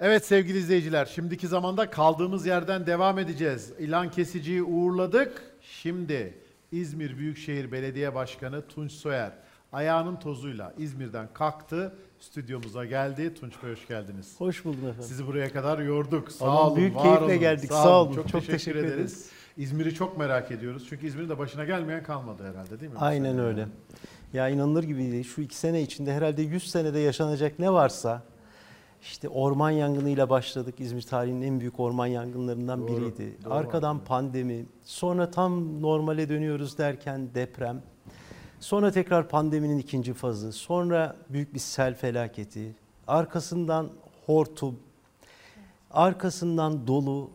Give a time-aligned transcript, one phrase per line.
[0.00, 3.72] Evet sevgili izleyiciler, şimdiki zamanda kaldığımız yerden devam edeceğiz.
[3.78, 5.42] İlan Kesici'yi uğurladık.
[5.60, 6.34] Şimdi
[6.72, 9.32] İzmir Büyükşehir Belediye Başkanı Tunç Soyer
[9.72, 13.34] ayağının tozuyla İzmir'den kalktı, stüdyomuza geldi.
[13.34, 14.34] Tunç Bey hoş geldiniz.
[14.38, 15.02] Hoş buldum efendim.
[15.02, 16.32] Sizi buraya kadar yorduk.
[16.32, 17.38] Sağ Vallahi olun, büyük var keyifle olun.
[17.40, 17.72] geldik.
[17.72, 18.94] Sağ olun, Çok, çok teşekkür, teşekkür ederiz.
[18.94, 19.28] ederiz.
[19.56, 20.86] İzmir'i çok merak ediyoruz.
[20.88, 22.98] Çünkü İzmir'in de başına gelmeyen kalmadı herhalde değil mi?
[22.98, 23.66] Aynen öyle.
[24.32, 25.24] Ya inanılır gibi değil.
[25.34, 28.22] Şu iki sene içinde herhalde 100 senede yaşanacak ne varsa
[29.02, 30.74] işte orman yangınıyla başladık.
[30.78, 33.36] İzmir tarihinin en büyük orman yangınlarından Doğru, biriydi.
[33.44, 37.82] doğru Arkadan pandemi, sonra tam normale dönüyoruz derken deprem.
[38.60, 42.74] Sonra tekrar pandeminin ikinci fazı, sonra büyük bir sel felaketi,
[43.06, 43.90] arkasından
[44.26, 44.78] hortum,
[45.90, 47.30] arkasından dolu.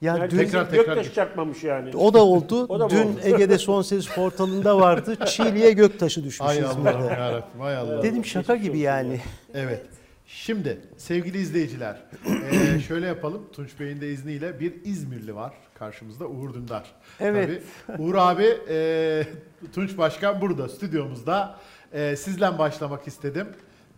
[0.00, 1.96] Yani Yani dün Tekrar, tekrar göktaş çarpmamış yani.
[1.96, 2.66] O da oldu.
[2.68, 3.20] O da Dün oldu?
[3.22, 5.16] Ege'de son ses portalında vardı.
[5.26, 7.06] Çiğli'ye göktaşı düşmüş Ay Allah'ım İzmir'de.
[7.06, 8.02] yarabbim, ay Allah.
[8.02, 9.20] Dedim şaka gibi yani.
[9.54, 9.86] Evet.
[10.26, 11.96] Şimdi sevgili izleyiciler,
[12.26, 13.42] eee, şöyle yapalım.
[13.52, 16.84] Tunç Bey'in de izniyle bir İzmirli var karşımızda Uğur Dündar.
[17.20, 17.62] Evet.
[17.86, 18.02] Tabii.
[18.02, 19.26] Uğur abi, eee,
[19.74, 21.56] Tunç Başkan burada stüdyomuzda.
[21.94, 23.48] Eee sizle başlamak istedim.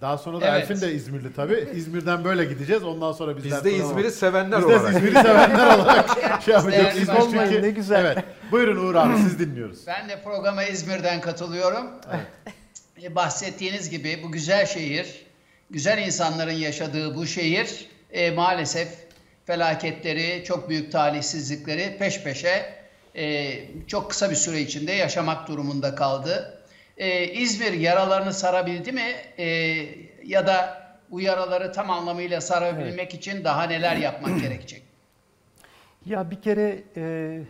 [0.00, 0.70] Daha sonra da Evet.
[0.70, 1.68] Elfin de İzmirli tabii.
[1.74, 2.84] İzmir'den böyle gideceğiz.
[2.84, 4.94] Ondan sonra bizler Biz de İzmir'i sevenler Biz de olarak.
[4.94, 6.10] İzmir'i sevenler olarak
[6.42, 6.96] şey yapacağız.
[6.96, 7.30] İzmir başkan.
[7.48, 8.00] çünkü- Ne güzel.
[8.04, 8.24] Evet.
[8.52, 9.78] Buyurun Uğur abi siz dinliyoruz.
[9.86, 11.86] Ben de programa İzmir'den katılıyorum.
[13.02, 15.26] E, Bahsettiğiniz gibi bu güzel şehir,
[15.70, 18.88] güzel insanların yaşadığı bu şehir e, maalesef
[19.44, 22.74] felaketleri, çok büyük talihsizlikleri peş peşe
[23.16, 23.54] e,
[23.86, 26.64] çok kısa bir süre içinde yaşamak durumunda kaldı.
[26.96, 29.46] E, İzmir yaralarını sarabildi mi E,
[30.24, 34.82] ya da bu yaraları tam anlamıyla sarabilmek için daha neler yapmak gerekecek?
[36.06, 37.40] Ya bir kere e,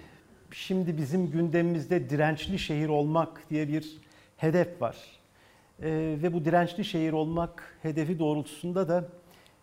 [0.52, 3.86] şimdi bizim gündemimizde dirençli şehir olmak diye bir
[4.36, 4.96] hedef var.
[5.82, 9.08] E, ve bu dirençli şehir olmak hedefi doğrultusunda da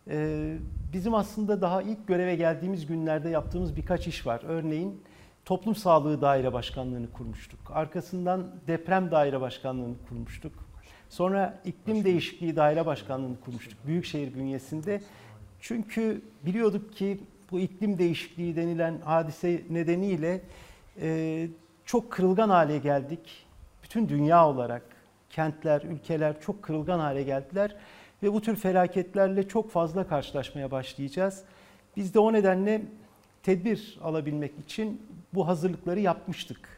[0.09, 0.57] e,
[0.93, 4.41] bizim aslında daha ilk göreve geldiğimiz günlerde yaptığımız birkaç iş var.
[4.47, 5.03] Örneğin
[5.45, 7.59] Toplum Sağlığı Daire Başkanlığı'nı kurmuştuk.
[7.73, 10.53] Arkasından Deprem Daire Başkanlığı'nı kurmuştuk.
[11.09, 15.01] Sonra İklim Değişikliği Daire Başkanlığı'nı kurmuştuk Büyükşehir bünyesinde.
[15.59, 17.19] Çünkü biliyorduk ki
[17.51, 20.41] bu iklim değişikliği denilen hadise nedeniyle
[21.01, 21.47] e,
[21.85, 23.45] çok kırılgan hale geldik.
[23.83, 24.94] Bütün dünya olarak
[25.35, 27.75] kentler, ülkeler çok kırılgan hale geldiler
[28.23, 31.43] ve bu tür felaketlerle çok fazla karşılaşmaya başlayacağız.
[31.97, 32.81] Biz de o nedenle
[33.43, 35.01] tedbir alabilmek için
[35.33, 36.69] bu hazırlıkları yapmıştık.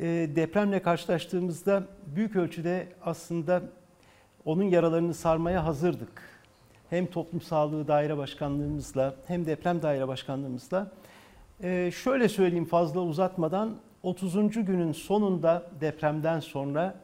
[0.00, 0.06] E,
[0.36, 3.62] depremle karşılaştığımızda büyük ölçüde aslında
[4.44, 6.22] onun yaralarını sarmaya hazırdık.
[6.90, 10.92] Hem Toplum Sağlığı Daire Başkanlığımızla hem Deprem Daire Başkanlığımızla.
[11.62, 14.34] E, şöyle söyleyeyim fazla uzatmadan 30.
[14.64, 16.94] günün sonunda depremden sonra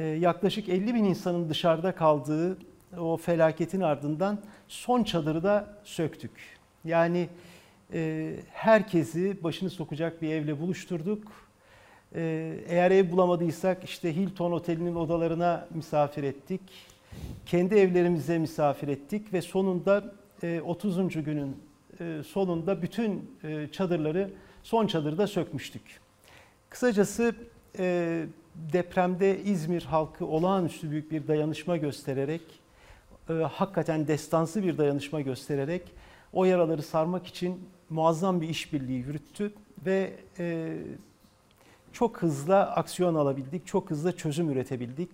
[0.00, 2.58] yaklaşık 50 bin insanın dışarıda kaldığı
[2.98, 4.38] o felaketin ardından
[4.68, 6.30] son çadırı da söktük.
[6.84, 7.28] Yani
[7.94, 11.32] e, herkesi başını sokacak bir evle buluşturduk.
[12.14, 16.60] E, eğer ev bulamadıysak işte Hilton Oteli'nin odalarına misafir ettik.
[17.46, 21.24] Kendi evlerimize misafir ettik ve sonunda e, 30.
[21.24, 21.56] günün
[22.00, 24.30] e, sonunda bütün e, çadırları
[24.62, 26.00] son çadırda sökmüştük.
[26.70, 27.34] Kısacası
[27.78, 32.42] e, depremde İzmir halkı olağanüstü büyük bir dayanışma göstererek,
[33.28, 35.82] e, hakikaten destansı bir dayanışma göstererek
[36.32, 39.52] o yaraları sarmak için muazzam bir işbirliği yürüttü
[39.86, 40.76] ve e,
[41.92, 45.10] çok hızlı aksiyon alabildik, çok hızlı çözüm üretebildik.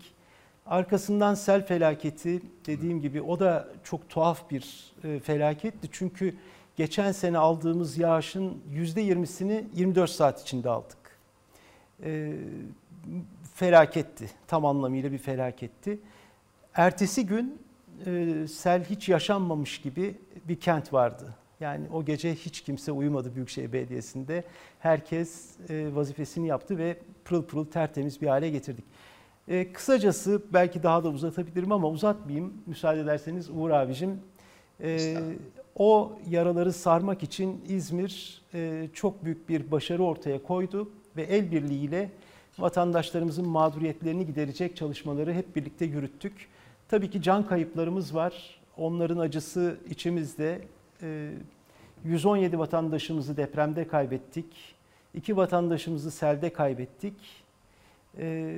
[0.67, 5.89] Arkasından sel felaketi dediğim gibi o da çok tuhaf bir e, felaketti.
[5.93, 6.35] Çünkü
[6.77, 10.99] geçen sene aldığımız yağışın %20'sini 24 saat içinde aldık.
[12.05, 12.33] E,
[13.55, 15.99] felaketti, tam anlamıyla bir felaketti.
[16.75, 17.63] Ertesi gün
[18.07, 20.15] e, sel hiç yaşanmamış gibi
[20.49, 21.35] bir kent vardı.
[21.61, 24.45] Yani o gece hiç kimse uyumadı Büyükşehir Belediyesi'nde.
[24.79, 28.85] Herkes e, vazifesini yaptı ve pırıl pırıl tertemiz bir hale getirdik.
[29.49, 32.55] E, kısacası belki daha da uzatabilirim ama uzatmayayım.
[32.67, 34.21] Müsaade ederseniz Uğur abicim.
[34.83, 35.17] E,
[35.77, 42.11] o yaraları sarmak için İzmir e, çok büyük bir başarı ortaya koydu ve el birliğiyle
[42.59, 46.49] vatandaşlarımızın mağduriyetlerini giderecek çalışmaları hep birlikte yürüttük.
[46.89, 48.61] Tabii ki can kayıplarımız var.
[48.77, 50.61] Onların acısı içimizde.
[51.03, 51.31] E,
[52.05, 54.75] 117 vatandaşımızı depremde kaybettik.
[55.15, 57.15] İki vatandaşımızı selde kaybettik.
[58.19, 58.57] E,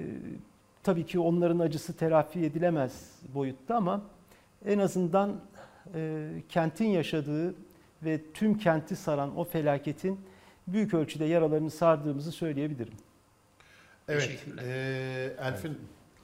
[0.82, 4.02] tabii ki onların acısı telafi edilemez boyutta ama
[4.66, 5.36] en azından
[5.94, 7.54] e, kentin yaşadığı
[8.02, 10.20] ve tüm kenti saran o felaketin
[10.66, 12.94] büyük ölçüde yaralarını sardığımızı söyleyebilirim.
[14.10, 14.22] Evet.
[14.22, 14.62] Teşekkürler.
[14.64, 15.78] eee, Elfin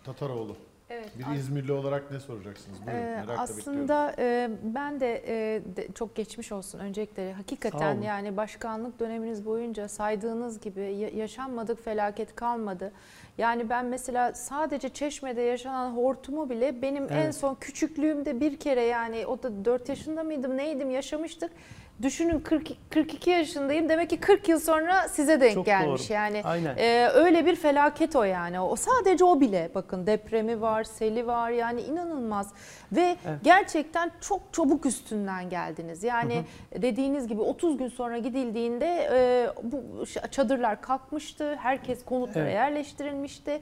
[0.05, 0.56] Tataroğlu.
[0.91, 2.79] Evet, Bir İzmirli olarak ne soracaksınız?
[2.87, 7.33] Buyurun, Ee, merakla aslında e, ben de, e, de çok geçmiş olsun öncelikle.
[7.33, 12.93] Hakikaten yani başkanlık döneminiz boyunca saydığınız gibi ya- yaşanmadık felaket kalmadı.
[13.38, 17.35] Yani ben mesela sadece Çeşme'de yaşanan hortumu bile benim en Evet.
[17.35, 21.53] son küçüklüğümde bir kere yani o da 4 yaşında mıydım neydim yaşamıştık.
[22.02, 26.14] Düşünün 40, 42 yaşındayım demek ki 40 yıl sonra size denk Çok gelmiş doğru.
[26.14, 26.40] yani.
[26.44, 26.76] Aynen.
[26.78, 28.60] Ee, öyle bir felaket o yani.
[28.60, 32.52] O sadece o bile bakın depremi var, seli var yani inanılmaz
[32.93, 33.38] ve Evet.
[33.43, 36.04] gerçekten çok çabuk üstünden geldiniz.
[36.04, 36.44] Yani
[36.82, 42.54] dediğiniz gibi 30 gün sonra gidildiğinde e, bu çadırlar kalkmıştı, herkes konutlara Evet.
[42.54, 43.60] yerleştirilmişti.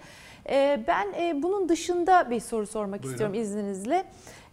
[0.48, 3.10] E, ben e, bunun dışında bir soru sormak Buyurun.
[3.14, 4.04] istiyorum izninizle.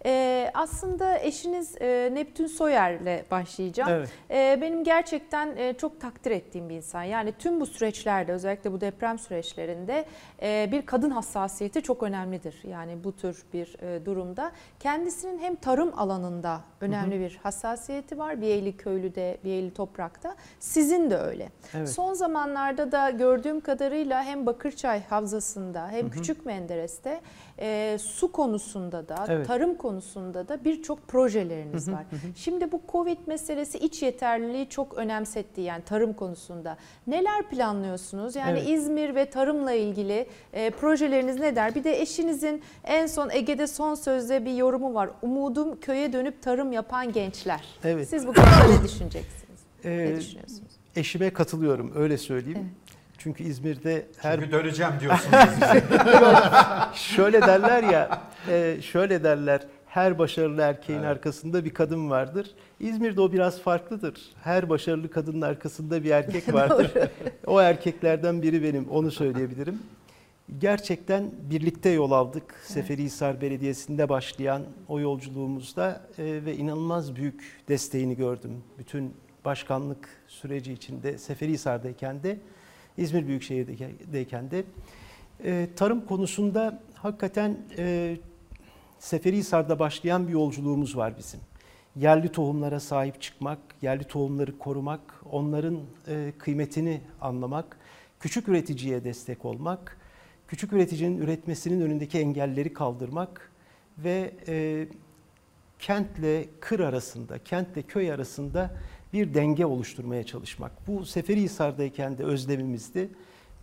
[0.05, 3.89] E, aslında eşiniz e, Neptün Soyer'le başlayacağım.
[3.91, 4.09] Evet.
[4.31, 7.03] Ee, Benim gerçekten e, çok takdir ettiğim bir insan.
[7.03, 10.05] Yani tüm bu süreçlerde özellikle bu deprem süreçlerinde
[10.41, 12.61] e, bir kadın hassasiyeti çok önemlidir.
[12.63, 14.51] Yani bu tür bir e, durumda.
[14.79, 18.41] Kendisinin hem tarım alanında önemli bir hassasiyeti var.
[18.41, 20.35] Biyeyli köylüde, Biyeyli toprakta.
[20.59, 21.49] Sizin de öyle.
[21.73, 21.89] Evet.
[21.89, 27.21] Son zamanlarda da gördüğüm kadarıyla hem Bakırçay Havzası'nda hem Küçük Menderes'te
[27.61, 29.47] e, su konusunda da Evet.
[29.47, 32.05] tarım konusunda da birçok projeleriniz var.
[32.35, 36.77] Şimdi bu Covid meselesi iç yeterliliği çok önemsetti yani tarım konusunda.
[37.07, 38.35] Neler planlıyorsunuz?
[38.35, 38.69] Yani Evet.
[38.69, 41.75] İzmir ve tarımla ilgili e, projeleriniz ne der?
[41.75, 45.09] Bir de eşinizin en son Ege'de son sözde bir yorumu var.
[45.21, 47.61] Umudum köye dönüp tarım yapan gençler.
[47.83, 48.09] Evet.
[48.09, 49.59] Siz bu konuda ne düşüneceksiniz?
[49.85, 50.71] ne Ee, düşünüyorsunuz?
[50.95, 52.59] eşime katılıyorum öyle söyleyeyim.
[52.61, 52.90] Evet.
[53.23, 55.37] Çünkü İzmir'de her Çünkü döneceğim diyorsunuz.
[56.93, 59.61] şöyle derler ya, e, şöyle derler.
[59.87, 61.09] Her başarılı erkeğin Evet.
[61.09, 62.51] arkasında bir kadın vardır.
[62.79, 64.13] İzmir'de o biraz farklıdır.
[64.43, 66.91] Her başarılı kadının arkasında bir erkek vardır.
[67.45, 69.79] o erkeklerden biri benim, onu söyleyebilirim.
[70.59, 72.55] Gerçekten birlikte yol aldık.
[72.63, 78.63] Seferihisar Belediyesi'nde başlayan o yolculuğumuzda e, ve inanılmaz büyük desteğini gördüm.
[78.77, 79.13] Bütün
[79.45, 82.37] başkanlık süreci içinde Seferihisar'dayken de
[83.01, 84.63] İzmir Büyükşehir'deyken de
[85.43, 88.17] e, tarım konusunda hakikaten e,
[88.99, 91.39] Seferihisar'da başlayan bir yolculuğumuz var bizim.
[91.95, 95.01] Yerli tohumlara sahip çıkmak, yerli tohumları korumak,
[95.31, 97.77] onların e, kıymetini anlamak,
[98.19, 99.97] küçük üreticiye destek olmak,
[100.47, 103.51] küçük üreticinin üretmesinin önündeki engelleri kaldırmak
[103.97, 104.87] ve e,
[105.79, 108.71] kentle kır arasında, kentle köy arasında
[109.13, 110.87] bir denge oluşturmaya çalışmak.
[110.87, 113.09] Bu Seferihisar'dayken de özlemimizdi.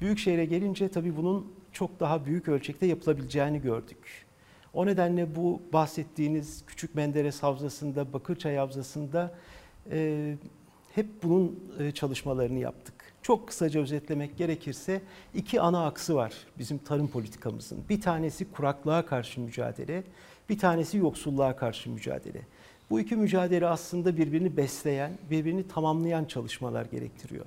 [0.00, 4.26] Büyükşehir'e gelince tabii bunun çok daha büyük ölçekte yapılabileceğini gördük.
[4.74, 9.34] O nedenle bu bahsettiğiniz Küçük Menderes Havzası'nda, Bakırçay Havzası'nda
[9.90, 10.34] e,
[10.94, 12.94] hep bunun e, çalışmalarını yaptık.
[13.22, 15.02] Çok kısaca özetlemek gerekirse
[15.34, 17.78] iki ana aksı var bizim tarım politikamızın.
[17.88, 20.02] Bir tanesi kuraklığa karşı mücadele,
[20.48, 22.40] bir tanesi yoksulluğa karşı mücadele.
[22.90, 27.44] Bu iki mücadele aslında birbirini besleyen, birbirini tamamlayan çalışmalar gerektiriyor.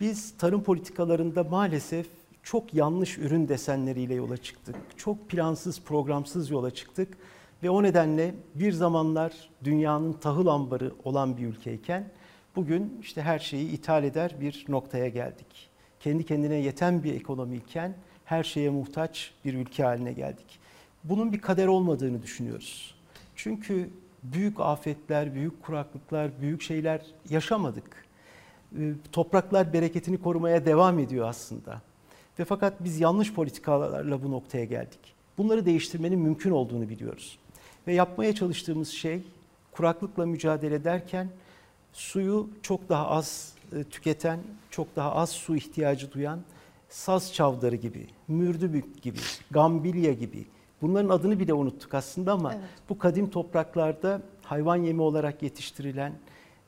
[0.00, 2.06] Biz tarım politikalarında maalesef
[2.42, 4.76] çok yanlış ürün desenleriyle yola çıktık.
[4.96, 7.16] Çok plansız, programsız yola çıktık
[7.62, 12.10] ve o nedenle bir zamanlar dünyanın tahıl ambarı olan bir ülkeyken
[12.56, 15.70] bugün işte her şeyi ithal eder bir noktaya geldik.
[16.00, 17.94] Kendi kendine yeten bir ekonomiyken
[18.24, 20.58] her şeye muhtaç bir ülke haline geldik.
[21.04, 22.94] Bunun bir kader olmadığını düşünüyoruz.
[23.36, 23.90] Çünkü
[24.22, 28.04] büyük afetler, büyük kuraklıklar, büyük şeyler yaşamadık.
[28.78, 31.82] Ee, Topraklar bereketini korumaya devam ediyor aslında.
[32.38, 35.00] Ve fakat biz yanlış politikalarla bu noktaya geldik.
[35.38, 37.38] Bunları değiştirmenin mümkün olduğunu biliyoruz.
[37.86, 39.22] Ve yapmaya çalıştığımız şey
[39.72, 41.28] kuraklıkla mücadele ederken
[41.92, 46.40] suyu çok daha az e, tüketen, çok daha az su ihtiyacı duyan
[46.88, 49.18] saz çavdarı gibi, mürdübük gibi,
[49.50, 50.46] gambilya gibi
[50.82, 52.64] bunların adını bile unuttuk aslında ama Evet.
[52.88, 56.12] bu kadim topraklarda hayvan yemi olarak yetiştirilen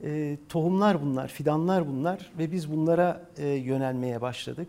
[0.05, 4.69] e, tohumlar bunlar, fidanlar bunlar ve biz bunlara e, yönelmeye başladık.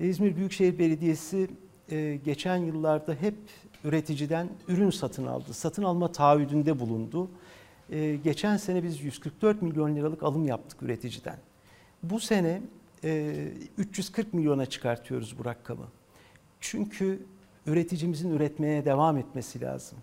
[0.00, 1.50] İzmir Büyükşehir Belediyesi
[1.90, 3.34] e, geçen yıllarda hep
[3.84, 5.54] üreticiden ürün satın aldı.
[5.54, 7.30] Satın alma taahhüdünde bulundu.
[7.90, 11.38] E, geçen sene biz 144 milyon liralık alım yaptık üreticiden.
[12.02, 12.62] Bu sene
[13.04, 13.34] e,
[13.78, 15.86] 340 milyona çıkartıyoruz bu rakamı.
[16.60, 17.26] Çünkü
[17.66, 19.98] üreticimizin üretmeye devam etmesi lazım.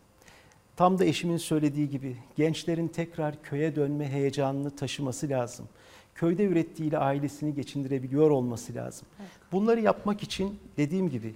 [0.76, 5.68] Tam da eşimin söylediği gibi gençlerin tekrar köye dönme heyecanını taşıması lazım.
[6.16, 9.08] Köyde ürettiğiyle ailesini geçindirebiliyor olması lazım.
[9.52, 11.36] Bunları yapmak için dediğim gibi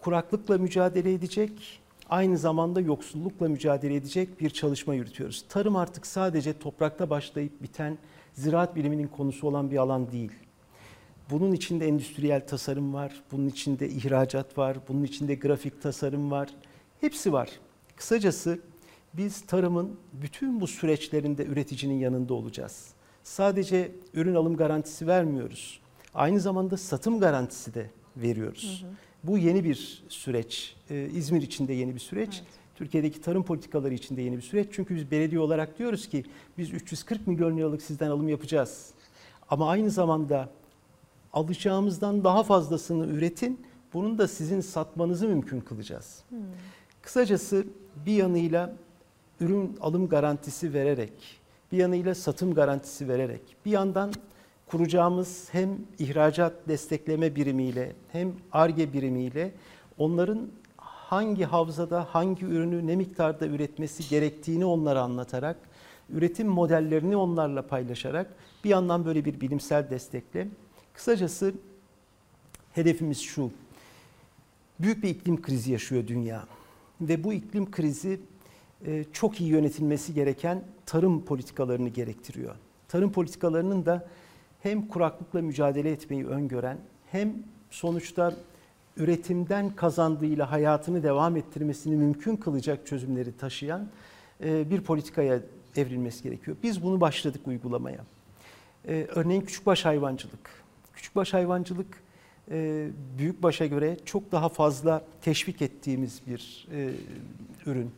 [0.00, 5.44] kuraklıkla mücadele edecek, aynı zamanda yoksullukla mücadele edecek bir çalışma yürütüyoruz.
[5.48, 7.98] Tarım artık sadece toprakta başlayıp biten
[8.34, 10.32] ziraat biliminin konusu olan bir alan değil.
[11.30, 16.48] Bunun içinde endüstriyel tasarım var, bunun içinde ihracat var, bunun içinde grafik tasarım var.
[17.00, 17.50] Hepsi var.
[17.96, 18.60] Kısacası
[19.14, 22.88] biz tarımın bütün bu süreçlerinde üreticinin yanında olacağız.
[23.22, 25.80] Sadece ürün alım garantisi vermiyoruz.
[26.14, 28.84] Aynı zamanda satım garantisi de veriyoruz.
[29.24, 30.76] Bu yeni bir süreç.
[30.90, 32.42] Ee, İzmir için de yeni bir süreç.
[32.74, 34.68] Türkiye'deki tarım politikaları için de yeni bir süreç.
[34.72, 36.24] Çünkü biz belediye olarak diyoruz ki
[36.58, 38.90] biz 340 milyon liralık sizden alım yapacağız.
[39.48, 40.48] Ama aynı zamanda
[41.32, 43.66] alacağımızdan daha fazlasını üretin.
[43.94, 46.24] Bunun da sizin satmanızı mümkün kılacağız.
[47.02, 47.66] Kısacası
[48.06, 48.72] bir yanıyla
[49.40, 51.12] ürün alım garantisi vererek,
[51.72, 54.12] bir yanıyla satım garantisi vererek, bir yandan
[54.66, 59.52] kuracağımız hem ihracat destekleme birimiyle hem ARGE birimiyle
[59.98, 60.48] onların
[61.12, 65.56] hangi havzada hangi ürünü ne miktarda üretmesi gerektiğini onlara anlatarak,
[66.10, 68.34] üretim modellerini onlarla paylaşarak
[68.64, 70.48] bir yandan böyle bir bilimsel destekle.
[70.94, 71.54] Kısacası
[72.72, 73.50] hedefimiz şu.
[74.80, 76.46] Büyük bir iklim krizi yaşıyor dünya
[77.00, 78.20] ve bu iklim krizi
[78.86, 82.54] e, çok iyi yönetilmesi gereken tarım politikalarını gerektiriyor.
[82.88, 84.08] Tarım politikalarının da
[84.62, 86.78] hem kuraklıkla mücadele etmeyi öngören
[87.10, 87.34] hem
[87.70, 88.36] sonuçta
[88.96, 93.88] üretimden kazandığıyla hayatını devam ettirmesini mümkün kılacak çözümleri taşıyan
[94.44, 95.40] e, bir politikaya
[95.76, 96.56] evrilmesi gerekiyor.
[96.62, 98.00] Biz bunu başladık uygulamaya.
[98.88, 100.61] E, Örneğin küçükbaş hayvancılık.
[100.92, 102.02] Küçükbaş hayvancılık
[102.50, 106.90] e, büyükbaşa göre çok daha fazla teşvik ettiğimiz bir e,
[107.66, 107.90] ürün.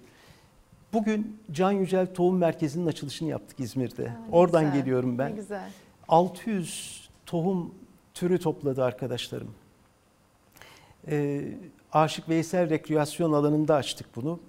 [0.92, 4.04] Bugün Can Yücel Tohum Merkezi'nin açılışını yaptık İzmir'de.
[4.04, 5.30] Ne Oradan güzel, geliyorum ben.
[5.30, 5.70] Ne güzel.
[6.08, 7.74] 600 tohum
[8.14, 9.50] türü topladı arkadaşlarım.
[11.08, 11.42] Ee,
[11.92, 14.40] Aşık Veysel Rekreasyon alanında açtık bunu.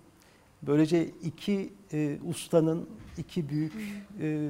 [0.62, 3.74] Böylece iki e, ustanın, iki büyük
[4.22, 4.50] e,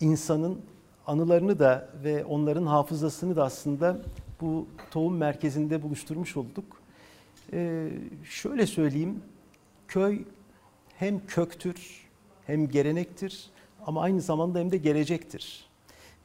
[0.00, 0.60] insanın
[1.06, 3.98] anılarını da ve onların hafızasını da aslında
[4.40, 6.64] bu tohum merkezinde buluşturmuş olduk.
[7.52, 7.90] Ee,
[8.24, 9.22] şöyle söyleyeyim,
[9.88, 10.24] köy
[10.98, 12.06] hem köktür,
[12.46, 13.50] hem gelenektir
[13.86, 15.64] ama aynı zamanda hem de gelecektir.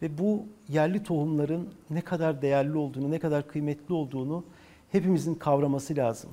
[0.01, 4.43] Ve bu yerli tohumların ne kadar değerli olduğunu, ne kadar kıymetli olduğunu
[4.91, 6.29] hepimizin kavraması lazım.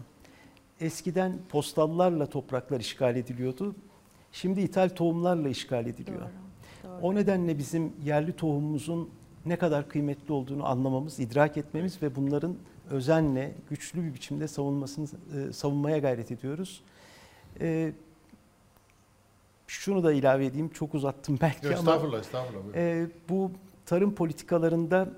[0.80, 3.74] Eskiden postallarla topraklar işgal ediliyordu.
[4.32, 6.20] Şimdi ithal tohumlarla işgal ediliyor.
[6.20, 6.45] Doğru.
[7.02, 7.06] Doğru.
[7.06, 9.10] O nedenle bizim yerli tohumumuzun
[9.46, 12.56] ne kadar kıymetli olduğunu anlamamız, idrak etmemiz ve bunların
[12.90, 16.82] özenle, güçlü bir biçimde savunmasını e, savunmaya gayret ediyoruz.
[17.60, 17.92] E,
[19.66, 22.64] şunu da ilave edeyim, çok uzattım belki ama Estağfurullah, estağfurullah.
[22.64, 22.78] buyurun.
[22.80, 23.50] e, bu
[23.86, 25.08] tarım politikalarında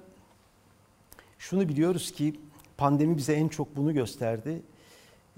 [1.38, 2.40] şunu biliyoruz ki
[2.76, 4.62] pandemi bize en çok bunu gösterdi.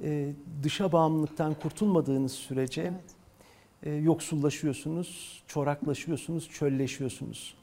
[0.03, 0.33] E,
[0.63, 3.20] dışa bağımlılıktan kurtulmadığınız sürece Evet.
[3.83, 7.55] E, yoksullaşıyorsunuz, çoraklaşıyorsunuz, çölleşiyorsunuz.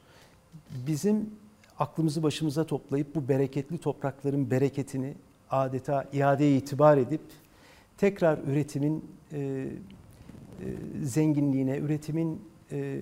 [0.86, 1.30] Bizim
[1.78, 5.14] aklımızı başımıza toplayıp bu bereketli toprakların bereketini
[5.50, 7.20] adeta iadeye itibar edip
[7.96, 9.68] tekrar üretimin e, e,
[11.02, 13.00] zenginliğine, üretimin e,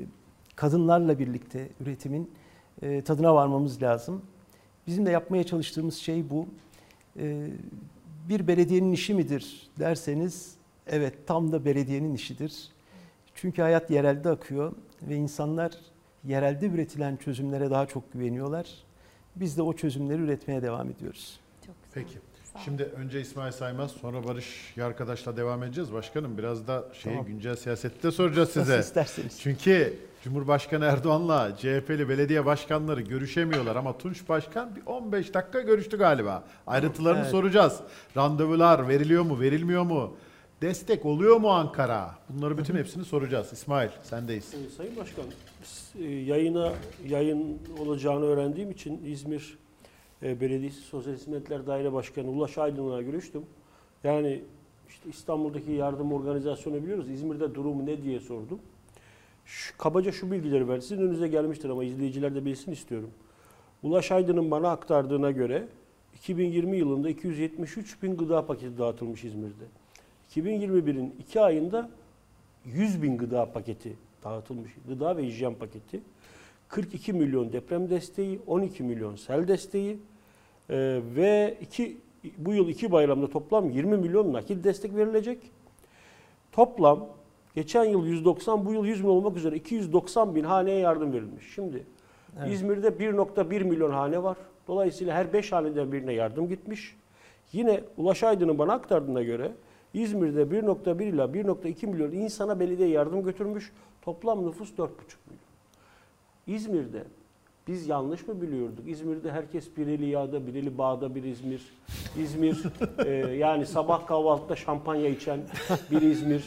[0.57, 2.31] kadınlarla birlikte üretimin
[2.83, 4.23] e, tadına varmamız lazım.
[4.87, 6.47] Bizim de yapmaya çalıştığımız şey bu.
[7.19, 7.47] E,
[8.29, 10.55] bir belediyenin işi midir derseniz
[10.87, 12.76] evet tam da belediyenin işidir.
[13.37, 15.73] Çünkü hayat yerelde akıyor ve insanlar
[16.25, 18.67] yerelde üretilen çözümlere daha çok güveniyorlar.
[19.37, 21.41] Biz de o çözümleri üretmeye devam ediyoruz.
[21.67, 22.05] Çok güzel.
[22.05, 22.19] Peki.
[22.65, 25.93] Şimdi önce İsmail Saymaz, sonra Barış arkadaşla devam edeceğiz.
[25.93, 27.27] Başkanım biraz da şeyi Tamam.
[27.27, 28.79] güncel siyasette de soracağız Nasıl size.
[28.81, 29.41] isterseniz.
[29.41, 36.45] Çünkü Cumhurbaşkanı Erdoğan'la CHP'li belediye başkanları görüşemiyorlar ama Tunç Başkan bir 15 dakika görüştü galiba.
[36.67, 37.31] Ayrıntılarını Evet.
[37.31, 37.81] soracağız.
[38.17, 40.13] Randevular veriliyor mu, verilmiyor mu?
[40.63, 42.15] Destek oluyor mu Ankara?
[42.29, 43.53] Bunları bütün hepsini soracağız.
[43.53, 44.55] İsmail sendeyiz.
[44.55, 45.25] Ee, Sayın Başkan,
[45.99, 46.73] e, yayına
[47.09, 49.59] yayın olacağını öğrendiğim için İzmir
[50.23, 53.43] e, Belediyesi Sosyal Hizmetler Daire Başkanı Ulaş Aydın'la görüştüm.
[54.05, 54.43] Yani
[54.89, 57.11] işte İstanbul'daki yardım organizasyonu biliyoruz.
[57.11, 58.61] İzmir'de durumu ne diye sordum.
[59.45, 60.83] Şu, kabaca şu bilgileri verdi.
[60.83, 63.11] Sizin önünüze gelmiştir ama izleyiciler de bilsin istiyorum.
[63.83, 65.69] Ulaş Aydın'ın bana aktardığına göre
[66.15, 69.65] 2020 yılında 273 bin gıda paketi dağıtılmış İzmir'de.
[70.37, 71.89] 2021'in 2 ayında
[72.65, 74.73] 100 bin gıda paketi dağıtılmış.
[74.89, 76.01] Gıda ve hijyen paketi.
[76.69, 79.99] 42 milyon deprem desteği, 12 milyon sel desteği
[80.71, 81.97] e, ve iki,
[82.39, 85.39] bu yıl iki bayramda toplam 20 milyon nakit destek verilecek.
[86.53, 87.09] Toplam
[87.55, 91.55] geçen yıl 190, bu yıl 100 milyon olmak üzere 290 bin haneye yardım verilmiş.
[91.55, 91.83] Şimdi
[92.39, 92.53] Evet.
[92.53, 94.37] İzmir'de 1.1 milyon hane var.
[94.69, 96.97] Dolayısıyla her 5 haneden birine yardım gitmiş.
[97.53, 99.53] Yine Ulaş Aydın'ın bana aktardığına göre
[100.01, 103.73] İzmir'de 1.1 ila 1.2 milyon insana belediye yardım götürmüş.
[104.03, 105.41] Toplam nüfus 4.5 milyon.
[106.47, 107.05] İzmir'de
[107.69, 108.89] Biz yanlış mı biliyorduk?
[108.89, 111.63] İzmir'de herkes birili yağda, birili bağda bir İzmir.
[112.19, 112.63] İzmir
[113.07, 115.41] e, yani sabah kahvaltıda şampanya içen
[115.91, 116.45] bir İzmir.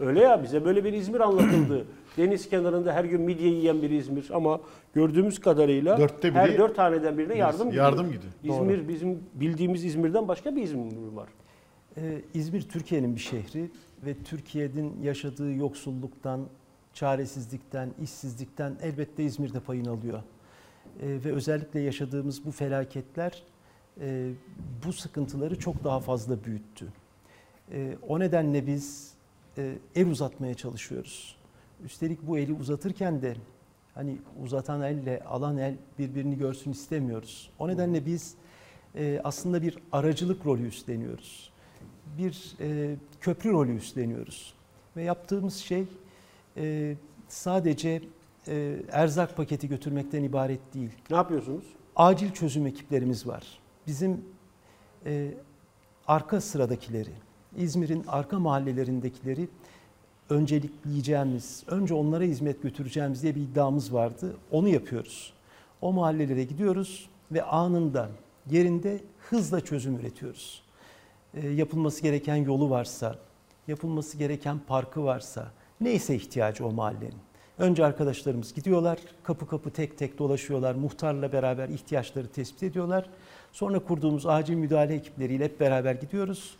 [0.00, 1.84] Öyle ya bize böyle bir İzmir anlatıldı.
[2.16, 4.60] Deniz kenarında her gün midye yiyen bir İzmir ama
[4.94, 7.84] gördüğümüz kadarıyla Dörtte biri- her dört haneden birine yardım gidiyor.
[7.84, 8.32] Yardım gidiyor.
[8.44, 11.28] İzmir bizim bildiğimiz İzmir'den başka bir İzmir var.
[11.96, 13.70] Ee, İzmir Türkiye'nin bir şehri
[14.06, 16.48] ve Türkiye'nin yaşadığı yoksulluktan,
[16.94, 20.22] çaresizlikten, işsizlikten elbette İzmir'de payını alıyor.
[21.02, 23.42] Ee, ve özellikle yaşadığımız bu felaketler
[24.00, 24.30] e,
[24.86, 26.86] bu sıkıntıları çok daha fazla büyüttü.
[27.72, 29.14] Ee, o nedenle biz
[29.58, 31.36] e, el uzatmaya çalışıyoruz.
[31.84, 33.36] Üstelik bu eli uzatırken de
[33.94, 37.50] hani uzatan elle alan el birbirini görsün istemiyoruz.
[37.58, 38.34] O nedenle biz
[38.94, 41.47] e, aslında bir aracılık rolü üstleniyoruz.
[42.18, 44.54] Bir e, köprü rolü üstleniyoruz.
[44.96, 45.84] Ve yaptığımız şey
[46.56, 46.94] e,
[47.28, 48.02] sadece
[48.48, 50.90] e, erzak paketi götürmekten ibaret değil.
[51.10, 51.64] Ne yapıyorsunuz?
[51.96, 53.58] Acil çözüm ekiplerimiz var.
[53.86, 54.24] Bizim
[55.06, 55.34] e,
[56.06, 57.12] arka sıradakileri,
[57.56, 59.48] İzmir'in arka mahallelerindekileri
[60.30, 64.36] öncelikleyeceğimiz, önce onlara hizmet götüreceğimiz diye bir iddiamız vardı.
[64.50, 65.32] Onu yapıyoruz.
[65.80, 68.08] O mahallelere gidiyoruz ve anında,
[68.50, 70.62] yerinde hızla çözüm üretiyoruz.
[71.34, 73.16] E, yapılması gereken yolu varsa,
[73.68, 77.28] yapılması gereken parkı varsa, neyse ihtiyacı o mahallenin.
[77.58, 83.10] Önce arkadaşlarımız gidiyorlar, kapı kapı tek tek dolaşıyorlar, muhtarla beraber ihtiyaçları tespit ediyorlar.
[83.52, 86.56] Sonra kurduğumuz acil müdahale ekipleriyle hep beraber gidiyoruz.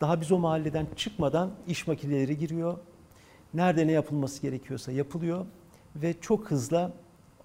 [0.00, 2.78] Daha biz o mahalleden çıkmadan iş makineleri giriyor.
[3.54, 5.46] Nerede ne yapılması gerekiyorsa yapılıyor
[5.96, 6.92] ve çok hızla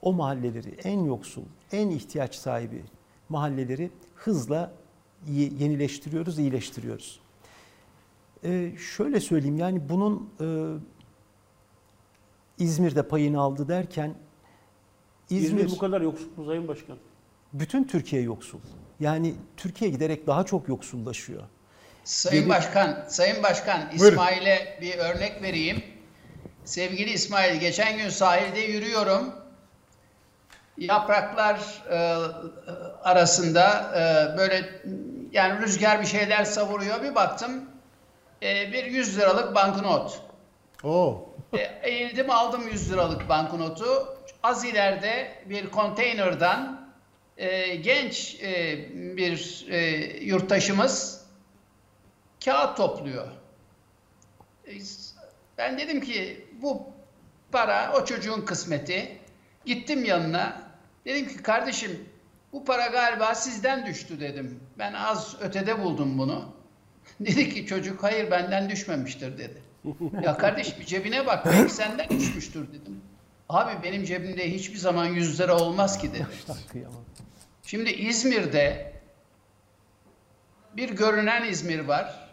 [0.01, 2.83] o mahalleleri en yoksul, en ihtiyaç sahibi
[3.29, 4.71] mahalleleri hızla
[5.31, 7.19] yenileştiriyoruz, iyileştiriyoruz.
[8.45, 10.47] Ee, şöyle söyleyeyim yani bunun e,
[12.63, 14.15] İzmir'de payını aldı derken
[15.29, 16.97] İzmir, İzmir, bu kadar yoksul mu Sayın Başkan?
[17.53, 18.59] bütün Türkiye yoksul.
[18.99, 21.43] Yani Türkiye giderek daha çok yoksullaşıyor.
[22.03, 23.89] Sayın Dedi- Başkan, Sayın Başkan.
[23.93, 25.83] İsmail'e bir örnek vereyim.
[26.65, 29.23] Sevgili İsmail, geçen gün sahilde yürüyorum.
[30.77, 31.95] Yapraklar e,
[33.03, 34.83] arasında e, böyle
[35.33, 37.03] yani rüzgar bir şeyler savuruyor.
[37.03, 37.69] Bir baktım
[38.43, 40.21] e, bir 100 liralık banknot.
[40.83, 41.29] Oo.
[41.53, 44.17] E, eğildim aldım 100 liralık banknotu.
[44.43, 46.89] Az ileride bir konteynerdan
[47.37, 48.77] e, genç e,
[49.17, 49.79] bir e,
[50.25, 51.25] yurttaşımız
[52.45, 53.27] kağıt topluyor.
[54.67, 54.71] E,
[55.57, 56.87] ben dedim ki bu
[57.51, 59.17] para o çocuğun kısmeti.
[59.65, 60.63] Gittim yanına.
[61.05, 62.09] Dedim ki kardeşim
[62.53, 64.59] bu para galiba sizden düştü dedim.
[64.77, 66.53] Ben az ötede buldum bunu.
[67.19, 69.61] Dedi ki çocuk hayır benden düşmemiştir dedi.
[70.21, 73.01] ya kardeşim cebine bak belki senden düşmüştür dedim.
[73.49, 76.27] Abi benim cebimde hiçbir zaman 100 lira olmaz ki dedi.
[77.63, 78.93] Şimdi İzmir'de
[80.77, 82.29] bir görünen İzmir var.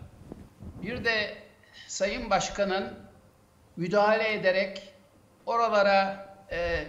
[0.83, 1.35] Bir de
[1.89, 2.95] Sayın Başkan'ın
[3.77, 4.95] müdahale ederek
[5.47, 6.85] oralara e,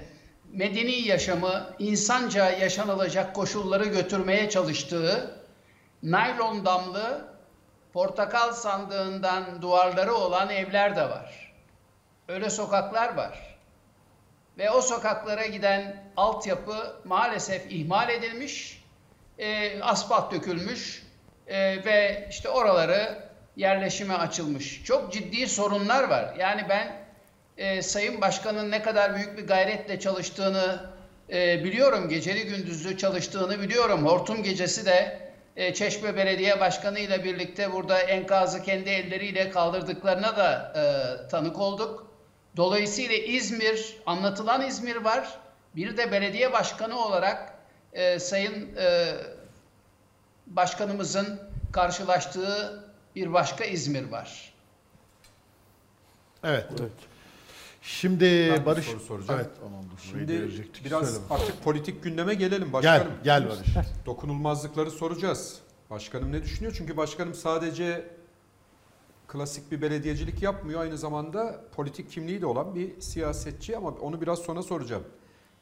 [0.53, 5.41] medeni yaşamı, insanca yaşanılacak koşulları götürmeye çalıştığı
[6.03, 7.31] naylon damlı
[7.93, 11.53] portakal sandığından duvarları olan evler de var.
[12.27, 13.57] Öyle sokaklar var.
[14.57, 18.83] Ve o sokaklara giden altyapı maalesef ihmal edilmiş,
[19.37, 21.03] e, asfalt dökülmüş
[21.47, 24.83] e, ve işte oraları yerleşime açılmış.
[24.83, 26.35] Çok ciddi sorunlar var.
[26.39, 27.00] Yani ben
[27.57, 30.89] e, Sayın Başkan'ın ne kadar büyük bir gayretle çalıştığını
[31.29, 32.09] e, biliyorum.
[32.09, 34.05] Geceli gündüzlü çalıştığını biliyorum.
[34.05, 35.19] Hortum gecesi de
[35.55, 40.83] e, Çeşme Belediye Başkanı ile birlikte burada enkazı kendi elleriyle kaldırdıklarına da e,
[41.29, 42.07] tanık olduk.
[42.57, 45.39] Dolayısıyla İzmir, anlatılan İzmir var.
[45.75, 47.53] Bir de belediye başkanı olarak
[47.93, 49.13] e, Sayın e,
[50.47, 51.39] Başkanımızın
[51.71, 52.83] karşılaştığı
[53.15, 54.53] bir başka İzmir var.
[56.43, 56.65] Evet.
[56.79, 57.10] Evet.
[57.81, 59.39] Şimdi Ben bir Barış soru soracağım.
[59.43, 60.51] Evet, aman Şimdi
[60.85, 61.23] biraz Söyle.
[61.29, 63.07] artık politik gündeme gelelim Gel, başkanım.
[63.23, 63.59] gel Barış.
[64.05, 65.59] Dokunulmazlıkları soracağız.
[65.89, 66.73] Başkanım ne düşünüyor?
[66.77, 68.05] Çünkü başkanım sadece
[69.27, 70.81] klasik bir belediyecilik yapmıyor.
[70.81, 75.03] Aynı zamanda politik kimliği de olan bir siyasetçi ama onu biraz sonra soracağım.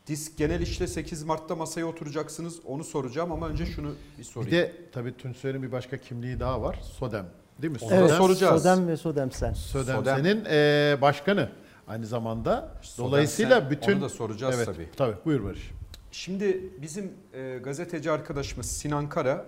[0.07, 2.59] Disk genel işle 8 Mart'ta masaya oturacaksınız.
[2.65, 4.51] Onu soracağım ama önce şunu bir Bir sorayım.
[4.51, 6.79] de tabii Tunçer'in bir başka kimliği daha var.
[6.99, 7.25] Sodem.
[7.61, 7.79] Değil mi?
[7.81, 8.63] Onu da Evet, soracağız.
[8.63, 9.53] Sodem ve Sodem sen.
[9.53, 10.17] Sodem, Sodem.
[10.17, 11.49] senin eee, başkanı
[11.89, 12.71] aynı zamanda.
[12.97, 14.89] Dolayısıyla sen, bütün onu da soracağız evet, tabii.
[14.97, 15.15] Tabii.
[15.25, 15.71] Buyur Barış.
[16.11, 19.45] Şimdi bizim e, gazeteci arkadaşımız Sinan Kara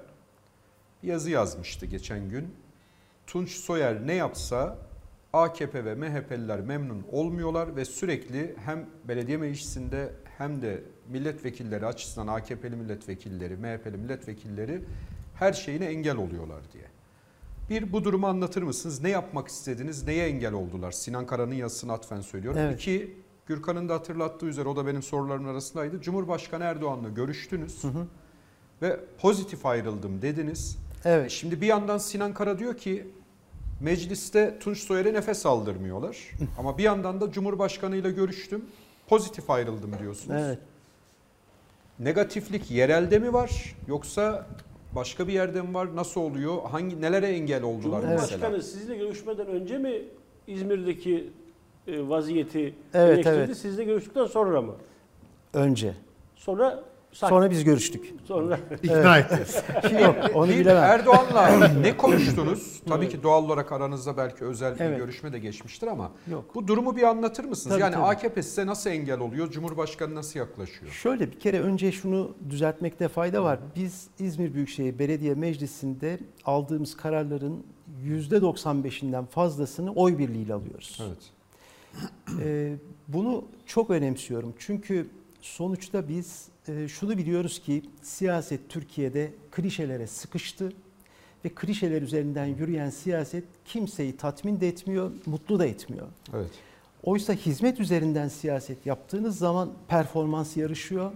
[1.03, 2.55] bir yazı yazmıştı geçen gün.
[3.27, 4.77] Tunç Soyer ne yapsa
[5.33, 12.75] AKP ve MHP'liler memnun olmuyorlar ve sürekli hem belediye meclisinde hem de milletvekilleri açısından AKP'li
[12.75, 14.81] milletvekilleri, MHP'li milletvekilleri
[15.35, 16.83] her şeyine engel oluyorlar diye.
[17.71, 19.01] Bir bu durumu anlatır mısınız?
[19.01, 20.07] Ne yapmak istediniz?
[20.07, 20.91] Neye engel oldular?
[20.91, 22.59] Sinan Kara'nın yazısını atfen söylüyorum.
[22.63, 22.79] Evet.
[22.79, 26.01] İki, Gürkan'ın da hatırlattığı üzere o da benim sorularımın arasındaydı.
[26.01, 27.81] Cumhurbaşkanı Erdoğan'la görüştünüz
[28.81, 30.77] ve pozitif ayrıldım dediniz.
[31.05, 31.31] Evet.
[31.31, 33.07] Şimdi bir yandan Sinan Kara diyor ki
[33.79, 36.17] mecliste Tunç Soyer'e nefes aldırmıyorlar.
[36.57, 38.65] Ama bir yandan da Cumhurbaşkanı ile görüştüm.
[39.07, 40.41] Pozitif ayrıldım diyorsunuz.
[40.41, 40.59] Evet.
[41.99, 44.47] Negatiflik yerelde mi var yoksa
[44.95, 45.95] başka bir yerde mi var?
[45.95, 46.57] Nasıl oluyor?
[46.71, 48.17] Hangi nelere engel oldular mesela?
[48.27, 50.01] Cumhurbaşkanı sizinle görüşmeden önce mi
[50.47, 51.29] İzmir'deki
[51.87, 53.37] e, vaziyeti Evet, eleştirdi?
[53.37, 53.57] evet.
[53.57, 54.73] Sizle görüştükten sonra mı?
[55.53, 55.93] Önce.
[56.35, 58.13] Sonra sak- Sonra biz görüştük.
[58.25, 59.35] sonra İkna etti.
[60.03, 60.83] Yok onu bilemem.
[60.83, 62.81] Erdoğan'la ne konuştunuz?
[62.87, 64.97] Tabii ki doğal olarak aranızda belki özel bir Evet.
[64.97, 66.55] görüşme de geçmiştir ama Yok.
[66.55, 67.73] bu durumu bir anlatır mısınız?
[67.73, 68.03] Tabii, yani tabii.
[68.03, 69.51] AKP size nasıl engel oluyor?
[69.51, 70.91] Cumhurbaşkanı nasıl yaklaşıyor?
[70.91, 73.59] Şöyle bir kere önce şunu düzeltmekte fayda var.
[73.75, 77.63] Biz İzmir Büyükşehir Belediye Meclisi'nde aldığımız kararların
[78.05, 81.01] %95'inden fazlasını oy birliğiyle alıyoruz.
[81.07, 81.31] Evet.
[82.43, 82.73] Ee,
[83.07, 84.53] bunu çok önemsiyorum.
[84.59, 85.07] Çünkü
[85.41, 86.47] sonuçta biz
[86.87, 90.73] şunu biliyoruz ki siyaset Türkiye'de klişelere sıkıştı
[91.45, 96.07] ve klişeler üzerinden yürüyen siyaset kimseyi tatmin de etmiyor, mutlu da etmiyor.
[96.33, 96.49] Evet.
[97.03, 101.11] Oysa hizmet üzerinden siyaset yaptığınız zaman performans yarışıyor.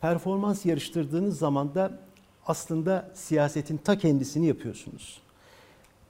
[0.00, 1.98] Performans yarıştırdığınız zaman da
[2.46, 5.20] aslında siyasetin ta kendisini yapıyorsunuz.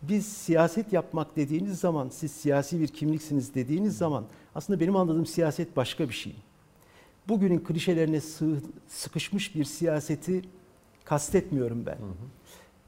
[0.02, 5.76] Biz siyaset yapmak dediğiniz zaman, siz siyasi bir kimliksiniz dediğiniz zaman aslında benim anladığım siyaset
[5.76, 6.37] başka bir şey.
[7.30, 10.42] Bugünün klişelerine sığ, sıkışmış bir siyaseti
[11.04, 11.98] kastetmiyorum ben.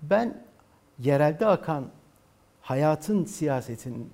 [0.03, 0.45] Ben
[0.99, 1.85] yerelde akan
[2.61, 4.11] hayatın siyasetin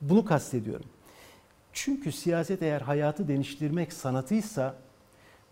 [0.00, 0.86] bunu kastediyorum.
[1.72, 4.74] Çünkü siyaset eğer hayatı değiştirmek sanatıysa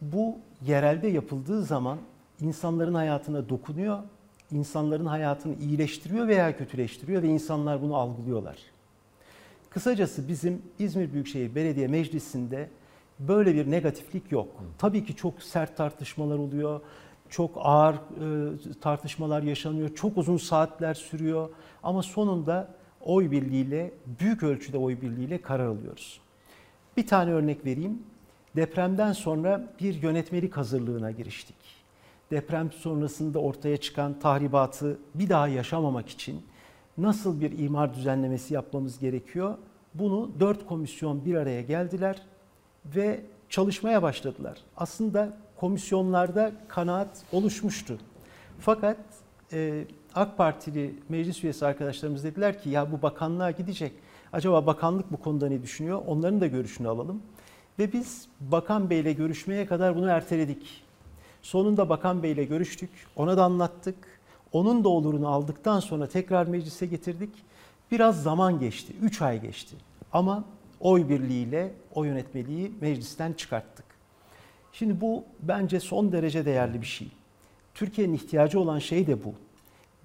[0.01, 1.99] bu yerelde yapıldığı zaman
[2.41, 3.99] insanların hayatına dokunuyor,
[4.51, 8.57] insanların hayatını iyileştiriyor veya kötüleştiriyor ve insanlar bunu algılıyorlar.
[9.71, 12.69] Kısacası bizim İzmir Büyükşehir Belediye Meclisi'nde
[13.19, 14.49] böyle bir negatiflik yok.
[14.79, 16.81] Tabii ki çok sert tartışmalar oluyor,
[17.31, 21.49] çok ağır e, tartışmalar yaşanıyor, çok uzun saatler sürüyor
[21.83, 22.69] ama sonunda
[23.01, 26.21] oy birliğiyle, büyük ölçüde oy birliğiyle karar alıyoruz.
[26.97, 28.03] Bir tane örnek vereyim.
[28.57, 31.57] Depremden sonra bir yönetmelik hazırlığına giriştik.
[32.31, 36.43] Deprem sonrasında ortaya çıkan tahribatı bir daha yaşamamak için
[36.99, 39.55] nasıl bir imar düzenlemesi yapmamız gerekiyor?
[39.95, 42.23] Bunu dört komisyon bir araya geldiler
[42.95, 44.59] ve çalışmaya başladılar.
[44.77, 47.99] Aslında komisyonlarda kanaat oluşmuştu.
[48.59, 48.97] Fakat
[49.53, 53.93] e, AK Partili meclis üyesi arkadaşlarımız dediler ki ya bu bakanlığa gidecek.
[54.33, 56.03] Acaba bakanlık bu konuda ne düşünüyor?
[56.07, 57.23] Onların da görüşünü alalım.
[57.79, 60.83] Ve biz Bakan Bey'le görüşmeye kadar bunu erteledik.
[61.43, 63.97] Sonunda Bakan Bey'le görüştük, ona da anlattık.
[64.53, 67.31] Onun da olurunu aldıktan sonra tekrar meclise getirdik.
[67.91, 69.77] Biraz zaman geçti, 3 ay geçti.
[70.13, 70.45] Ama
[70.81, 73.85] oy birliğiyle o yönetmeliği meclisten çıkarttık.
[74.73, 77.09] Şimdi bu bence son derece değerli bir şey.
[77.75, 79.35] Türkiye'nin ihtiyacı olan şey de bu.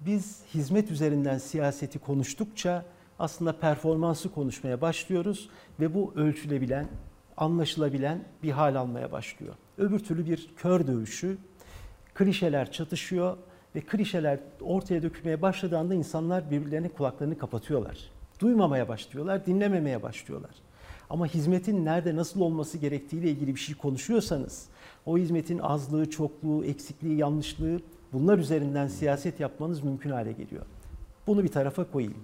[0.00, 2.84] Biz hizmet üzerinden siyaseti konuştukça
[3.18, 5.48] aslında performansı konuşmaya başlıyoruz
[5.80, 6.86] ve bu ölçülebilen,
[7.36, 9.54] anlaşılabilen bir hal almaya başlıyor.
[9.78, 11.38] Öbür türlü bir kör dövüşü,
[12.14, 13.36] klişeler çatışıyor
[13.74, 18.11] ve klişeler ortaya dökülmeye başladığında insanlar birbirlerine kulaklarını kapatıyorlar.
[18.42, 20.50] Duymamaya başlıyorlar, dinlememeye başlıyorlar.
[21.10, 24.66] Ama hizmetin nerede nasıl olması gerektiğiyle ilgili bir şey konuşuyorsanız,
[25.06, 27.80] o hizmetin azlığı, çokluğu, eksikliği, yanlışlığı
[28.12, 30.66] bunlar üzerinden siyaset yapmanız mümkün hale geliyor.
[31.26, 32.16] Bunu bir tarafa koyayım.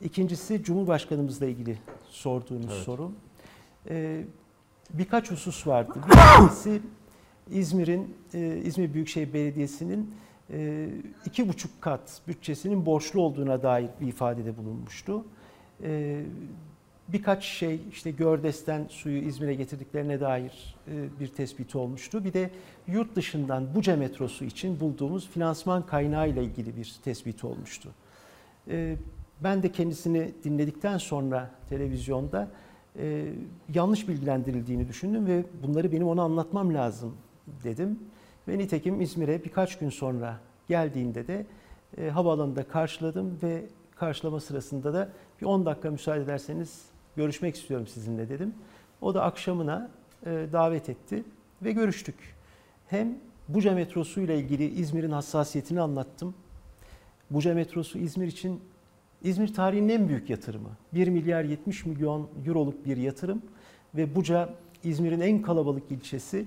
[0.00, 2.82] İkincisi Cumhurbaşkanımızla ilgili sorduğunuz Evet.
[2.84, 3.12] soru.
[3.90, 4.24] Ee,
[4.90, 5.92] birkaç husus vardı.
[6.08, 6.80] Bir tanesi
[7.50, 10.14] İzmir'in, e, İzmir Büyükşehir Belediyesi'nin
[11.26, 15.24] iki buçuk kat bütçesinin borçlu olduğuna dair bir ifadede bulunmuştu.
[15.82, 16.22] E,
[17.08, 22.24] birkaç şey işte Gördes'ten suyu İzmir'e getirdiklerine dair e, bir tespit olmuştu.
[22.24, 22.50] Bir de
[22.86, 27.88] yurt dışından Buca metrosu için bulduğumuz finansman kaynağı ile ilgili bir tespit olmuştu.
[28.68, 28.96] E,
[29.40, 32.48] ben de kendisini dinledikten sonra televizyonda
[32.98, 33.24] e,
[33.74, 37.14] yanlış bilgilendirildiğini düşündüm ve bunları benim ona anlatmam lazım
[37.64, 37.98] dedim.
[38.48, 41.46] Ve nitekim İzmir'e birkaç gün sonra geldiğinde de
[41.98, 43.64] e, havaalanında karşıladım ve
[43.96, 45.08] karşılama sırasında da
[45.40, 46.82] bir 10 dakika müsaade ederseniz
[47.16, 48.54] görüşmek istiyorum sizinle dedim.
[49.00, 49.90] O da akşamına
[50.26, 51.24] e, davet etti
[51.62, 52.14] ve görüştük.
[52.86, 56.34] Hem Buca metrosu ile ilgili İzmir'in hassasiyetini anlattım.
[57.30, 58.60] Buca metrosu İzmir için
[59.22, 60.70] İzmir tarihinin en büyük yatırımı.
[60.94, 63.42] 1 milyar 70 milyon euroluk bir yatırım
[63.94, 66.46] ve Buca İzmir'in en kalabalık ilçesi.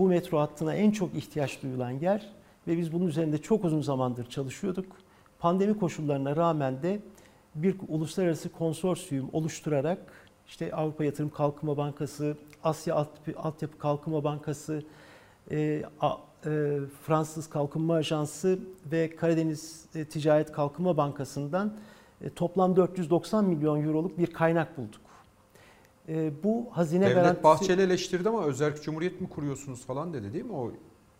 [0.00, 2.28] Bu metro hattına en çok ihtiyaç duyulan yer
[2.66, 4.86] ve biz bunun üzerinde çok uzun zamandır çalışıyorduk.
[5.38, 7.00] Pandemi koşullarına rağmen de
[7.54, 9.98] bir uluslararası konsorsiyum oluşturarak
[10.46, 14.82] işte Avrupa Yatırım Kalkınma Bankası, Asya Altyapı, Kalkınma Bankası,
[15.50, 15.82] e, e,
[17.02, 18.58] Fransız Kalkınma Ajansı
[18.92, 21.76] ve Karadeniz e, Ticaret Kalkınma Bankası'ndan
[22.36, 25.09] toplam 490 milyon euroluk bir kaynak bulduk.
[26.10, 27.44] E, bu hazine Devlet garantisi...
[27.44, 30.72] Bahçeli eleştirdi ama özerk cumhuriyet mi kuruyorsunuz falan dedi değil mi o?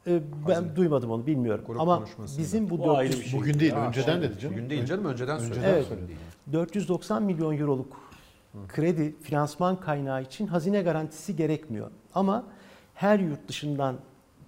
[0.06, 0.76] E, ben Hazine.
[0.76, 1.64] duymadım onu bilmiyorum.
[1.66, 2.04] Grup Ama
[2.38, 3.40] bizim bu O ayrı 400, bir şey.
[3.40, 4.56] Bugün değil, Ha, önceden dedi canım.
[4.56, 5.66] Bugün değil canım önceden Önceden söyledi.
[5.68, 5.86] Evet.
[5.86, 6.12] söyledi.
[6.52, 8.00] 490 milyon euroluk
[8.68, 11.90] kredi finansman kaynağı için hazine garantisi gerekmiyor.
[12.14, 12.44] Ama
[12.94, 13.96] her yurt dışından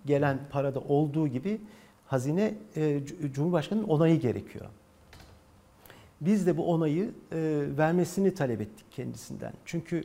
[0.07, 1.61] gelen parada olduğu gibi
[2.07, 3.01] hazine e,
[3.33, 4.67] Cumhurbaşkanı'nın onayı gerekiyor.
[6.21, 9.53] Biz de bu onayı e, vermesini talep ettik kendisinden.
[9.65, 10.05] Çünkü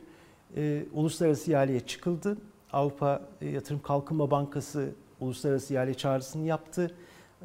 [0.55, 2.37] e, uluslararası ihaleye çıkıldı.
[2.73, 6.91] Avrupa e, Yatırım Kalkınma Bankası uluslararası ihale çağrısını yaptı.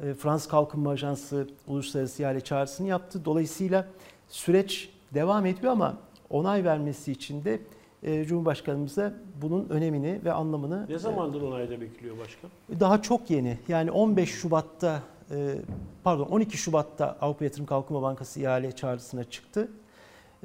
[0.03, 3.25] E, Fransız Kalkınma Ajansı uluslararası ihale çağrısını yaptı.
[3.25, 3.87] Dolayısıyla
[4.27, 5.97] süreç devam ediyor ama
[6.29, 7.59] onay vermesi için de
[8.03, 12.49] e, Cumhurbaşkanımıza bunun önemini ve anlamını Ne zamandır onayda bekliyor başkan?
[12.79, 13.57] daha çok yeni.
[13.67, 15.55] Yani 15 Şubat'ta e,
[16.03, 19.67] pardon 12 Şubat'ta Avrupa Yatırım Kalkınma Bankası ihale çağrısına çıktı.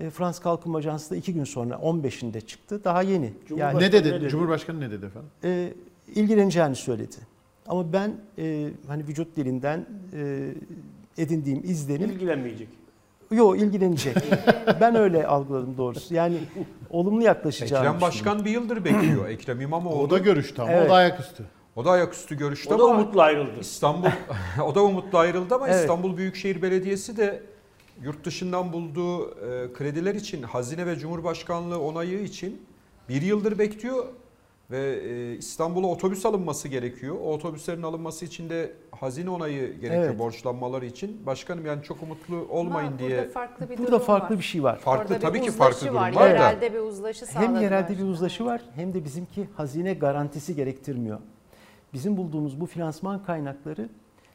[0.00, 2.84] E, Fransız Kalkınma Ajansı da 2 gün sonra 15'inde çıktı.
[2.84, 3.32] Daha yeni.
[3.56, 4.08] Yani Ne dedi?
[4.08, 4.28] ne dedi?
[4.28, 5.30] Cumhurbaşkanı ne dedi efendim?
[5.44, 5.72] e,
[6.14, 7.16] ilgileneceğini söyledi.
[7.66, 10.48] Ama ben e, hani vücut dilinden e,
[11.18, 12.68] edindiğim izlenim İlgilenmeyecek.
[13.30, 14.16] Yo ilgilenecek.
[14.80, 16.14] ben öyle algıladım doğrusu.
[16.14, 16.36] Yani
[16.90, 18.00] olumlu yaklaşacağını Ekrem.
[18.00, 19.28] Başkan bir yıldır bekliyor.
[19.28, 20.02] Ekrem İmamoğlu.
[20.02, 20.86] O da görüştü ama Evet.
[20.86, 21.44] o da ayaküstü.
[21.76, 23.60] O da ayaküstü görüştü O da ama umutla ayrıldı.
[23.60, 24.08] İstanbul
[24.64, 25.80] o da umutla ayrıldı ama Evet.
[25.80, 27.42] İstanbul Büyükşehir Belediyesi de
[28.02, 32.62] yurt dışından bulduğu e, krediler için Hazine ve Cumhurbaşkanlığı onayı için
[33.08, 34.06] bir yıldır bekliyor
[34.70, 37.16] ve e, İstanbul'a otobüs alınması gerekiyor.
[37.22, 40.18] O otobüslerin alınması için de hazine onayı gerekiyor Evet.
[40.18, 41.26] borçlanmaları için.
[41.26, 43.18] Başkanım yani çok umutlu olmayın Ama diye.
[43.18, 44.38] Burada farklı bir Burada durum farklı var.
[44.38, 44.78] bir şey var.
[44.78, 46.12] Farklı Orada tabii ki farklı durum var.
[46.14, 46.28] var da.
[46.28, 47.54] Yerelde bir uzlaşı sağladılar.
[47.54, 51.18] Hem yerelde bir uzlaşı var hem de bizimki hazine garantisi gerektirmiyor.
[51.92, 53.88] Bizim bulduğumuz bu finansman kaynakları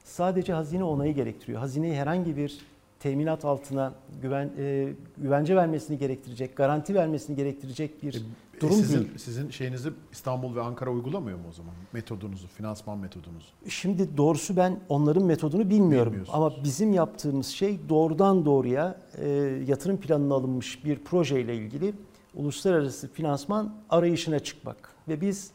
[0.04, 1.60] sadece hazine onayı gerektiriyor.
[1.60, 2.58] Hazineyi herhangi bir
[3.04, 8.16] teminat altına güven, e, güvence vermesini gerektirecek, garanti vermesini gerektirecek bir
[8.58, 9.18] E, durum sizin, değil.
[9.18, 11.74] Sizin şeyinizi İstanbul ve Ankara uygulamıyor mu o zaman?
[11.94, 13.48] Metodunuzu, finansman metodunuzu.
[13.70, 16.16] Şimdi doğrusu ben onların metodunu bilmiyorum.
[16.34, 19.30] Ama bizim yaptığımız şey doğrudan doğruya e,
[19.68, 21.94] yatırım planına alınmış bir projeyle ilgili
[22.36, 24.90] uluslararası finansman arayışına çıkmak.
[25.08, 25.52] Ve biz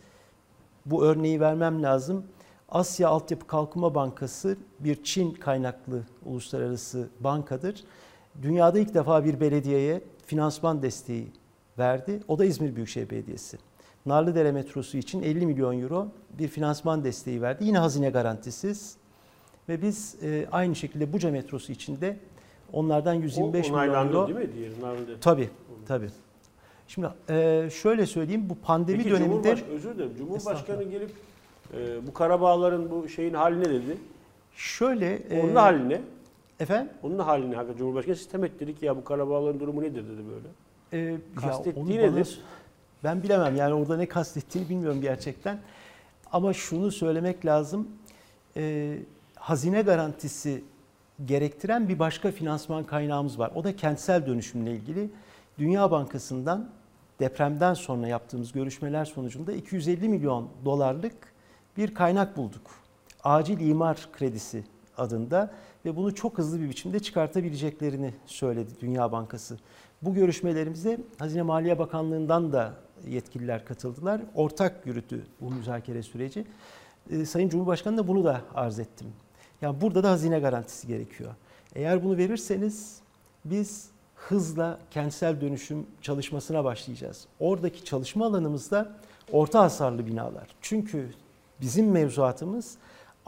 [0.86, 2.24] bu örneği vermem lazım.
[2.68, 7.84] Asya Altyapı Kalkınma Bankası bir Çin kaynaklı uluslararası bankadır.
[8.42, 11.28] Dünyada ilk defa bir belediyeye finansman desteği
[11.78, 12.20] verdi.
[12.28, 13.58] O da İzmir Büyükşehir Belediyesi.
[14.06, 17.64] Narlıdere metrosu için 50 milyon euro bir finansman desteği verdi.
[17.64, 18.96] Yine hazine garantisiz.
[19.68, 22.16] Ve biz e, aynı şekilde Buca metrosu için de
[22.72, 24.26] onlardan 125 o milyon onaylandı euro.
[24.28, 24.80] değil mi diğeri?
[24.80, 25.20] Narlı'da.
[25.20, 25.48] Tabii,
[25.86, 26.10] tabii.
[26.88, 29.56] Şimdi e, şöyle söyleyeyim, bu pandemi Peki döneminde...
[29.56, 30.16] Cumhurbaş, özür dilerim.
[30.18, 31.10] Cumhurbaşkanı gelip
[31.74, 33.98] e, bu Karabağların bu şeyin haline dedi.
[34.56, 35.14] Şöyle...
[35.14, 36.00] e, Onun haline,
[36.60, 36.92] Efendim?
[37.02, 40.48] onun haline hakikaten Cumhurbaşkanı sistem et dedik ya bu Karabağların durumu nedir dedi böyle.
[41.04, 42.40] E, ya Kastettiği bana- nedir?
[43.04, 45.58] Ben bilemem yani orada ne kastettiğini bilmiyorum gerçekten.
[46.32, 47.88] Ama şunu söylemek lazım.
[48.56, 48.94] e,
[49.34, 50.64] hazine garantisi
[51.26, 53.52] gerektiren bir başka finansman kaynağımız var.
[53.54, 55.10] O da kentsel dönüşümle ilgili.
[55.58, 56.68] Dünya Bankası'ndan
[57.20, 61.14] depremden sonra yaptığımız görüşmeler sonucunda 250 milyon dolarlık
[61.78, 62.62] bir kaynak bulduk.
[63.24, 64.64] Acil imar kredisi
[64.96, 65.50] adında
[65.84, 69.58] ve bunu çok hızlı bir biçimde çıkartabileceklerini söyledi Dünya Bankası.
[70.02, 72.74] Bu görüşmelerimize Hazine Maliye Bakanlığı'ndan da
[73.06, 74.20] yetkililer katıldılar.
[74.34, 76.44] Ortak yürüttü bu müzakere süreci.
[77.10, 79.12] Ee, Sayın Cumhurbaşkanı da bunu da arz ettim.
[79.62, 81.34] Yani burada da hazine garantisi gerekiyor.
[81.74, 83.00] Eğer bunu verirseniz
[83.44, 87.26] biz hızla kentsel dönüşüm çalışmasına başlayacağız.
[87.40, 88.92] Oradaki çalışma alanımızda
[89.32, 90.46] orta hasarlı binalar.
[90.60, 91.10] Çünkü
[91.60, 92.78] bizim mevzuatımız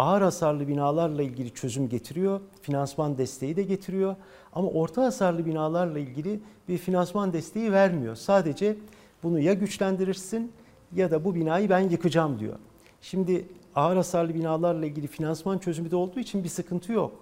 [0.01, 4.17] ağır hasarlı binalarla ilgili çözüm getiriyor, finansman desteği de getiriyor.
[4.53, 8.17] Ama orta hasarlı binalarla ilgili bir finansman desteği vermiyor.
[8.17, 8.77] Sadece
[9.23, 10.53] bunu ya güçlendirirsin
[10.95, 12.55] ya da bu binayı ben yıkacağım diyor.
[13.01, 17.13] Şimdi ağır hasarlı binalarla ilgili finansman çözümü de olduğu için bir sıkıntı yok.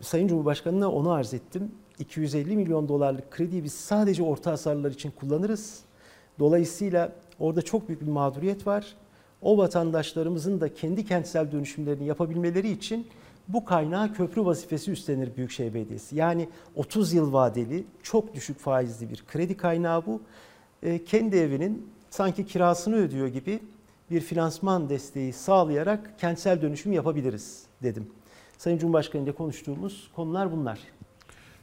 [0.00, 1.72] Sayın Cumhurbaşkanı'na onu arz ettim.
[1.98, 5.80] 250 milyon dolarlık krediyi biz sadece orta hasarlar için kullanırız.
[6.38, 8.96] Dolayısıyla orada çok büyük bir mağduriyet var.
[9.44, 13.06] O vatandaşlarımızın da kendi kentsel dönüşümlerini yapabilmeleri için
[13.48, 16.16] bu kaynağı köprü vazifesi üstlenir Büyükşehir Belediyesi.
[16.16, 20.22] Yani 30 yıl vadeli, çok düşük faizli bir kredi kaynağı bu.
[20.82, 23.60] E, kendi evinin sanki kirasını ödüyor gibi
[24.10, 28.10] bir finansman desteği sağlayarak kentsel dönüşüm yapabiliriz dedim.
[28.58, 30.78] Sayın Cumhurbaşkanı ile konuştuğumuz konular bunlar.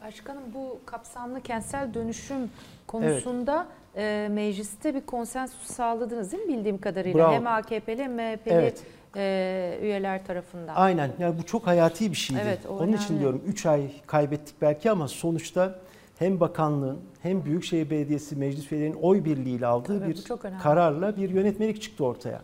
[0.06, 2.50] Başkanım bu kapsamlı kentsel dönüşüm
[2.88, 7.20] konusunda e, mecliste bir konsensus sağladınız değil mi bildiğim kadarıyla?
[7.20, 7.34] Bravo.
[7.34, 8.84] Hem AKP'li hem MHP'li Evet.
[9.16, 10.76] e, üyeler tarafından.
[10.76, 11.12] Aynen.
[11.20, 12.42] Yani bu çok hayati bir şeydi.
[12.44, 15.80] Evet, Onun için diyorum 3 ay kaybettik belki ama sonuçta
[16.20, 20.24] hem bakanlığın hem Büyükşehir Belediyesi meclis üyelerinin oy birliğiyle aldığı Tabii, bir
[20.64, 22.42] kararla bir yönetmelik çıktı ortaya.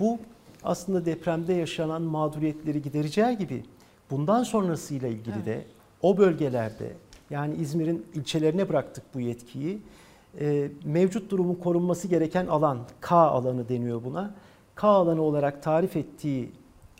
[0.00, 0.18] Bu
[0.64, 3.64] aslında depremde yaşanan mağduriyetleri gidereceği gibi
[4.10, 5.64] bundan sonrasıyla ilgili de
[6.02, 6.92] o bölgelerde
[7.30, 9.78] yani İzmir'in ilçelerine bıraktık bu yetkiyi.
[10.40, 14.34] Ee, mevcut durumun korunması gereken alan K alanı deniyor buna.
[14.74, 16.52] K alanı olarak tarif ettiği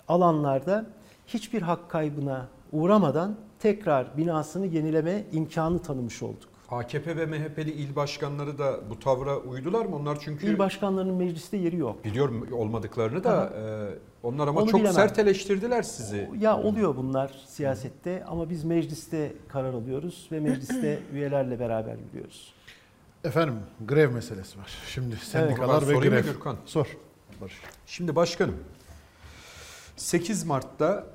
[0.08, 0.86] alanlarda
[1.26, 6.48] hiçbir hak kaybına uğramadan tekrar binasını yenileme imkanı tanımış olduk.
[6.70, 9.96] AKP ve MHP'li il başkanları da bu tavra uydular mı?
[9.96, 12.04] Onlar çünkü İl başkanlarının mecliste yeri yok.
[12.04, 13.62] biliyorum olmadıklarını da e,
[14.26, 14.94] onlar ama Onu çok bilemem.
[14.94, 16.30] sert eleştirdiler sizi.
[16.40, 22.54] Ya oluyor bunlar siyasette ama biz mecliste karar alıyoruz ve mecliste üyelerle beraber yürüyoruz.
[23.24, 23.54] Efendim
[23.86, 24.72] grev meselesi var.
[24.88, 26.24] Şimdi sendikalar Ben ve grev.
[26.24, 26.56] Gürkan?
[26.66, 26.96] Sor.
[27.40, 27.54] Barış.
[27.86, 28.56] Şimdi başkanım
[29.96, 31.06] 8 Mart'ta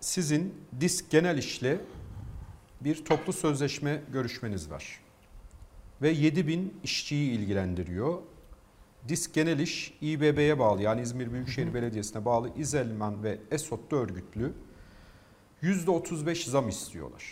[0.00, 1.78] sizin Disk Genel İş'le
[2.80, 5.00] bir toplu sözleşme görüşmeniz var.
[6.02, 8.18] Ve 7 bin işçiyi ilgilendiriyor.
[9.08, 14.52] Disk Genel İş İBB'ye bağlı yani İzmir Büyükşehir Belediyesi'ne bağlı İzelman ve Esot'ta örgütlü.
[15.62, 17.24] %35 zam istiyorlar.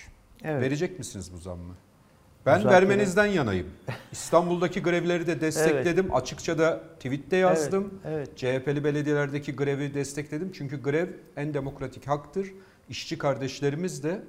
[0.42, 0.62] Evet.
[0.62, 1.74] Verecek misiniz bu zammı?
[2.46, 3.66] Ben Müzakere- vermenizden yanayım.
[4.12, 6.14] İstanbul'daki grevleri de destekledim.
[6.14, 7.94] Açıkça da tweette yazdım.
[8.04, 8.36] Evet.
[8.36, 10.52] CHP'li belediyelerdeki grevi destekledim.
[10.52, 12.48] Çünkü grev en demokratik haktır.
[12.88, 14.22] İşçi kardeşlerimiz de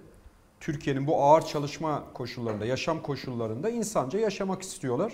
[0.60, 5.14] Türkiye'nin bu ağır çalışma koşullarında, yaşam koşullarında insanca yaşamak istiyorlar.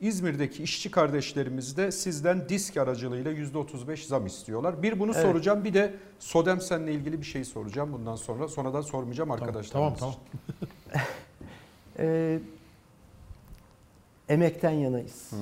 [0.00, 4.82] İzmir'deki işçi kardeşlerimiz de sizden disk aracılığıyla %35 zam istiyorlar.
[4.82, 5.22] Bir bunu Evet.
[5.22, 8.48] soracağım bir de Sodemsen'le ilgili bir şey soracağım bundan sonra.
[8.48, 9.72] Sonradan sormayacağım Tamam arkadaşlar.
[9.98, 10.14] tamam.
[11.98, 12.38] Ee,
[14.28, 15.32] emekten yanayız.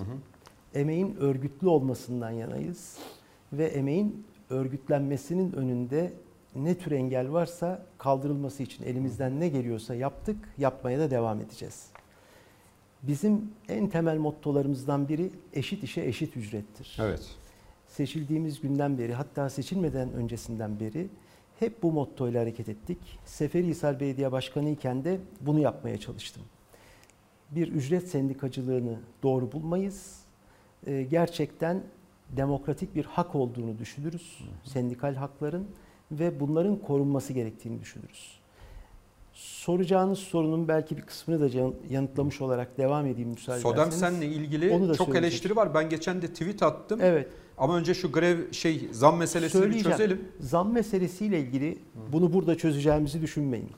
[0.75, 2.99] Emeğin örgütlü olmasından yanayız
[3.53, 6.13] ve emeğin örgütlenmesinin önünde
[6.57, 11.87] ne tür engel varsa kaldırılması için elimizden ne geliyorsa yaptık, yapmaya da devam edeceğiz.
[13.03, 16.99] Bizim en temel mottolarımızdan biri eşit işe eşit ücrettir.
[17.01, 17.37] Evet.
[17.89, 21.09] Seçildiğimiz günden beri hatta seçilmeden öncesinden beri
[21.59, 22.99] hep bu mottoyla hareket ettik.
[23.25, 26.43] Seferihisar Belediye Başkanı iken de bunu yapmaya çalıştım.
[27.51, 30.21] Bir ücret sendikacılığını doğru bulmayız.
[30.87, 31.83] Ee, gerçekten
[32.31, 34.39] demokratik bir hak olduğunu düşünürüz.
[34.65, 35.67] Sendikal hakların
[36.11, 38.41] ve bunların korunması gerektiğini düşünürüz.
[39.33, 43.77] Soracağınız sorunun belki bir kısmını da yanıtlamış olarak devam edeyim müsaade ederseniz.
[43.77, 45.75] Sodemsen'le ilgili Onu da çok eleştiri var.
[45.75, 47.01] Ben geçen de tweet attım.
[47.03, 47.29] Evet.
[47.59, 50.25] Ama önce şu grev şey zam meselesini bir çözelim.
[50.41, 51.79] Zam meselesiyle ilgili
[52.13, 53.71] bunu burada çözeceğimizi düşünmeyin.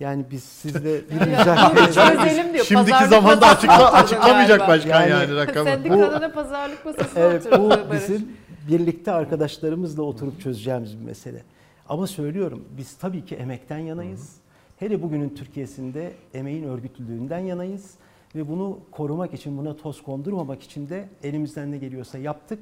[0.00, 2.64] Yani biz sizle bir çözelim diyor.
[2.64, 4.68] Şimdiki Pazarlık zamanda açıkla, açıklamayacak galiba.
[4.68, 5.64] başkan yani, Yani- rakamı.
[5.64, 8.28] Sendikanın da pazarlık masasına Evet, bu bizim
[8.68, 11.42] birlikte arkadaşlarımızla oturup çözeceğimiz bir mesele.
[11.88, 14.36] Ama söylüyorum biz tabii ki emekten yanayız.
[14.76, 17.90] Hele bugünün Türkiye'sinde emeğin örgütlülüğünden yanayız.
[18.34, 22.58] Ve bunu korumak için, buna toz kondurmamak için de elimizden ne geliyorsa yaptık.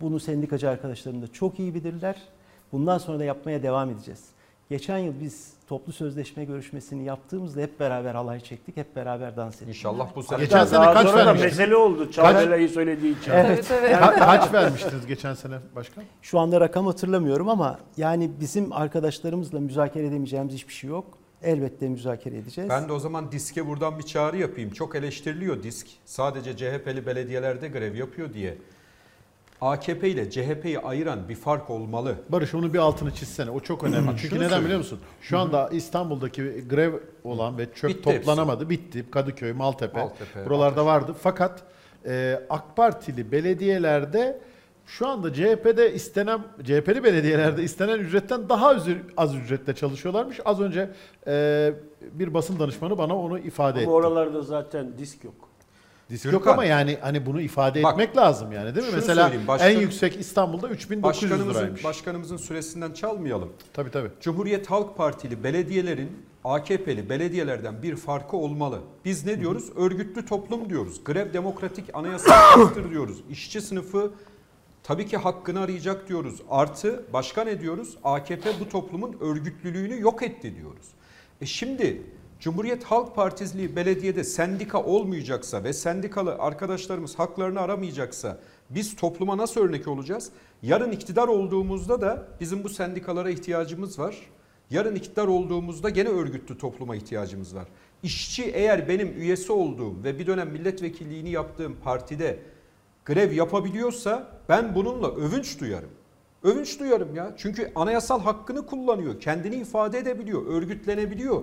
[0.00, 2.16] Bunu sendikacı arkadaşlarım da çok iyi bilirler.
[2.72, 4.24] Bundan sonra da yapmaya devam edeceğiz.
[4.70, 9.68] Geçen yıl biz toplu sözleşme görüşmesini yaptığımızda hep beraber halay çektik, hep beraber dans ettik.
[9.68, 10.38] İnşallah bu sene.
[10.40, 11.58] Geçen sene Daha kaç sonra da vermiştiniz?
[11.58, 13.30] mesele oldu Çağlayan'ı söylediği için.
[13.30, 13.94] Evet, evet.
[13.94, 16.04] Ka- kaç vermiştiniz geçen sene başkan?
[16.22, 21.18] Şu anda rakam hatırlamıyorum ama yani bizim arkadaşlarımızla müzakere edemeyeceğimiz hiçbir şey yok.
[21.42, 22.70] Elbette müzakere edeceğiz.
[22.70, 24.70] Ben de o zaman diske buradan bir çağrı yapayım.
[24.70, 25.86] Çok eleştiriliyor disk.
[26.04, 28.58] Sadece CHP'li belediyelerde grev yapıyor diye.
[29.62, 32.14] AKP ile CHP'yi ayıran bir fark olmalı.
[32.28, 33.50] Barış onun bir altını çizsene.
[33.50, 34.08] O çok önemli.
[34.08, 34.64] Çünkü Şunu neden söyleyeyim.
[34.64, 35.00] biliyor musun?
[35.20, 36.94] Şu anda İstanbul'daki grev
[37.24, 38.70] olan ve çöp Bitti toplanamadı.
[38.70, 39.04] Bitti.
[39.10, 40.00] Kadıköy, Maltepe.
[40.00, 41.14] Maltepe, buralarda vardı.
[41.22, 41.62] Fakat
[42.06, 44.40] e, AK Partili belediyelerde
[44.86, 48.74] şu anda CHP'de istenen CHP'li belediyelerde istenen ücretten daha
[49.16, 50.40] az, ücretle çalışıyorlarmış.
[50.44, 50.90] Az önce
[51.26, 51.72] e,
[52.12, 53.88] bir basın danışmanı bana onu ifade etti.
[53.88, 55.51] Ama oralarda zaten disk yok.
[56.10, 58.92] Disk yok ama yani hani bunu ifade Bak, etmek lazım yani değil mi?
[58.94, 61.84] Mesela başkan- en yüksek İstanbul'da 3900 Başkanımızın, liraymış.
[61.84, 63.52] başkanımızın süresinden çalmayalım.
[63.72, 64.08] Tabii tabii.
[64.20, 66.10] Cumhuriyet Halk Partili belediyelerin
[66.44, 68.80] AKP'li belediyelerden bir farkı olmalı.
[69.04, 69.64] Biz ne diyoruz?
[69.76, 71.04] Örgütlü toplum diyoruz.
[71.04, 73.16] Grev demokratik anayasal haktır diyoruz.
[73.30, 74.10] İşçi sınıfı
[74.82, 76.34] tabii ki hakkını arayacak diyoruz.
[76.50, 77.96] Artı başka ne diyoruz?
[78.04, 80.86] AKP bu toplumun örgütlülüğünü yok etti diyoruz.
[81.40, 82.02] E şimdi
[82.42, 88.38] Cumhuriyet Halk Partisi belediyede sendika olmayacaksa ve sendikalı arkadaşlarımız haklarını aramayacaksa
[88.70, 90.30] biz topluma nasıl örnek olacağız?
[90.62, 94.16] Yarın iktidar olduğumuzda da bizim bu sendikalara ihtiyacımız var.
[94.70, 97.68] Yarın iktidar olduğumuzda gene örgütlü topluma ihtiyacımız var.
[98.02, 102.38] İşçi eğer benim üyesi olduğum ve bir dönem milletvekilliğini yaptığım partide
[103.04, 105.90] grev yapabiliyorsa ben bununla övünç duyarım.
[106.42, 107.34] Övünç duyarım ya.
[107.36, 109.20] Çünkü anayasal hakkını kullanıyor.
[109.20, 111.42] Kendini ifade edebiliyor, örgütlenebiliyor.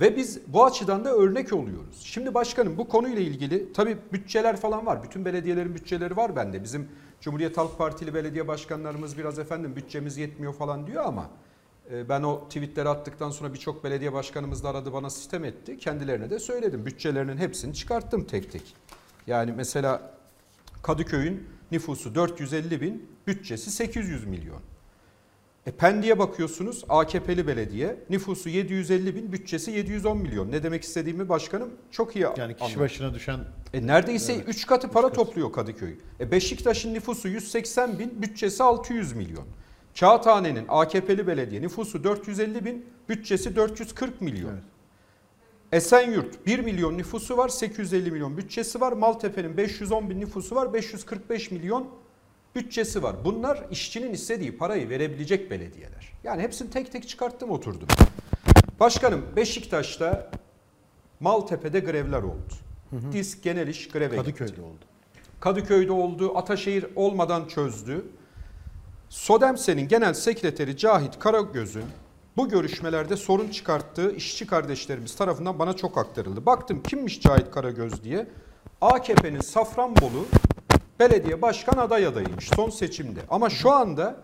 [0.00, 2.00] Ve biz bu açıdan da örnek oluyoruz.
[2.04, 5.02] Şimdi başkanım bu konuyla ilgili tabii bütçeler falan var.
[5.02, 6.64] Bütün belediyelerin bütçeleri var bende.
[6.64, 6.88] Bizim
[7.20, 11.30] Cumhuriyet Halk Partili belediye başkanlarımız biraz efendim bütçemiz yetmiyor falan diyor ama
[11.92, 15.78] e, ben o tweetleri attıktan sonra birçok belediye başkanımız da aradı bana sistem etti.
[15.78, 16.86] Kendilerine de söyledim.
[16.86, 18.74] Bütçelerinin hepsini çıkarttım tek tek.
[19.26, 20.14] Yani mesela
[20.82, 24.60] Kadıköy'ün nüfusu 450 bin, bütçesi 800 milyon.
[25.66, 30.50] E Pendik'e bakıyorsunuz AKP'li belediye nüfusu 750 bin bütçesi 710 milyon.
[30.52, 32.80] Ne demek istediğimi başkanım çok iyi Yani kişi anladı.
[32.80, 33.40] başına düşen
[33.74, 34.44] E neredeyse Evet.
[34.48, 35.26] 3 katı para Üç katı.
[35.26, 35.94] topluyor Kadıköy.
[36.20, 39.44] E Beşiktaş'ın nüfusu 180 bin bütçesi 600 milyon.
[40.00, 44.50] Kağıthane'nin AKP'li belediye nüfusu 450 bin bütçesi 440 milyon.
[44.52, 44.62] Evet.
[45.72, 48.92] Esenyurt 1 milyon nüfusu var 850 milyon bütçesi var.
[48.92, 51.88] Maltepe'nin 510 bin nüfusu var 545 milyon
[52.54, 53.16] bütçesi var.
[53.24, 56.12] Bunlar işçinin istediği parayı verebilecek belediyeler.
[56.24, 57.88] Yani hepsini tek tek çıkarttım oturdum.
[58.80, 60.30] Başkanım Beşiktaş'ta
[61.20, 62.54] Maltepe'de grevler oldu.
[63.12, 64.16] Disk genel iş greve gitti.
[64.16, 64.84] Kadıköy'de oldu.
[65.40, 66.38] Kadıköy'de oldu.
[66.38, 68.04] Ataşehir olmadan çözdü.
[69.08, 71.84] Sodemse'nin genel sekreteri Cahit Karagöz'ün
[72.36, 76.46] bu görüşmelerde sorun çıkarttığı işçi kardeşlerimiz tarafından bana çok aktarıldı.
[76.46, 78.26] Baktım kimmiş Cahit Karagöz diye.
[78.80, 80.26] AKP'nin Safranbolu
[81.00, 83.20] belediye başkan aday adayıymış son seçimde.
[83.30, 84.16] Ama şu anda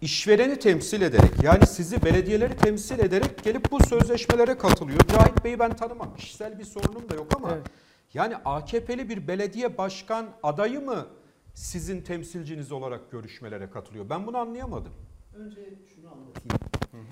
[0.00, 5.00] işvereni temsil ederek yani sizi belediyeleri temsil ederek gelip bu sözleşmelere katılıyor.
[5.00, 6.16] Cahit Bey'i ben tanımam.
[6.16, 7.66] Kişisel bir sorunum da yok ama Evet.
[8.14, 11.06] yani AKP'li bir belediye başkan adayı mı
[11.54, 14.10] sizin temsilciniz olarak görüşmelere katılıyor?
[14.10, 14.92] Ben bunu anlayamadım.
[15.36, 15.60] Önce
[15.94, 17.06] şunu anlatayım.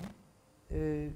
[0.71, 1.09] Ee,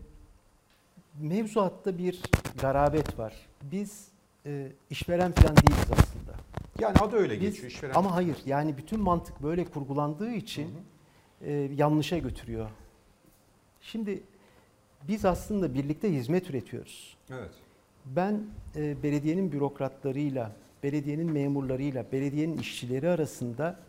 [1.20, 2.22] mevzuatta bir
[2.62, 3.34] garabet var.
[3.62, 4.08] Biz
[4.46, 6.34] e, işveren falan değiliz aslında.
[6.80, 7.94] Yani adı öyle Biz- geçiyor işveren.
[7.94, 10.68] Ama hayır yani bütün mantık böyle kurgulandığı için
[11.42, 12.70] e, yanlışa götürüyor.
[13.82, 14.24] Şimdi
[15.08, 17.18] biz aslında birlikte hizmet üretiyoruz.
[17.30, 17.52] Evet.
[18.06, 18.44] Ben
[18.76, 20.52] e, belediyenin bürokratlarıyla,
[20.84, 23.80] belediyenin memurlarıyla, belediyenin işçileri arasında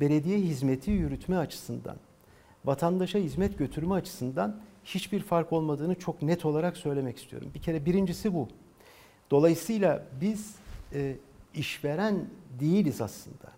[0.00, 1.96] belediye hizmeti yürütme açısından,
[2.64, 7.50] vatandaşa hizmet götürme açısından hiçbir fark olmadığını çok net olarak söylemek istiyorum.
[7.54, 8.48] Bir kere birincisi bu.
[9.30, 10.54] Dolayısıyla biz
[10.94, 11.16] e,
[11.54, 12.24] işveren
[12.60, 13.52] değiliz aslında.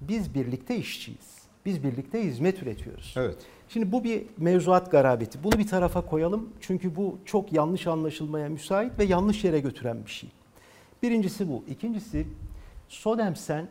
[0.00, 1.38] Biz birlikte işçiyiz.
[1.66, 3.14] Biz birlikte hizmet üretiyoruz.
[3.16, 3.36] Evet.
[3.68, 5.44] Şimdi bu bir mevzuat garabeti.
[5.44, 6.50] Bunu bir tarafa koyalım.
[6.60, 10.30] Çünkü bu çok yanlış anlaşılmaya müsait ve yanlış yere götüren bir şey.
[11.02, 11.64] Birincisi bu.
[11.68, 12.26] İkincisi
[12.88, 13.68] Sodemsen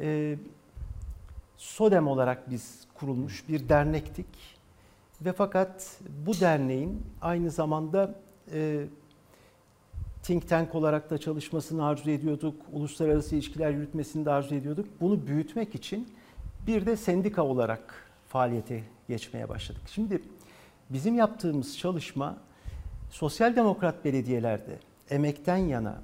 [0.00, 0.36] e,
[1.56, 4.26] Sodem olarak biz kurulmuş bir dernektik.
[5.20, 8.14] Ve fakat bu derneğin aynı zamanda
[8.52, 8.84] e,
[10.26, 12.62] think tank olarak da çalışmasını arzu ediyorduk.
[12.72, 14.86] Uluslararası ilişkiler yürütmesini de arzu ediyorduk.
[15.00, 16.08] Bunu büyütmek için
[16.66, 17.94] bir de sendika olarak
[18.28, 19.82] faaliyete geçmeye başladık.
[19.86, 20.22] Şimdi
[20.90, 22.36] bizim yaptığımız çalışma
[23.10, 24.78] sosyal demokrat belediyelerde
[25.10, 25.98] emekten yana,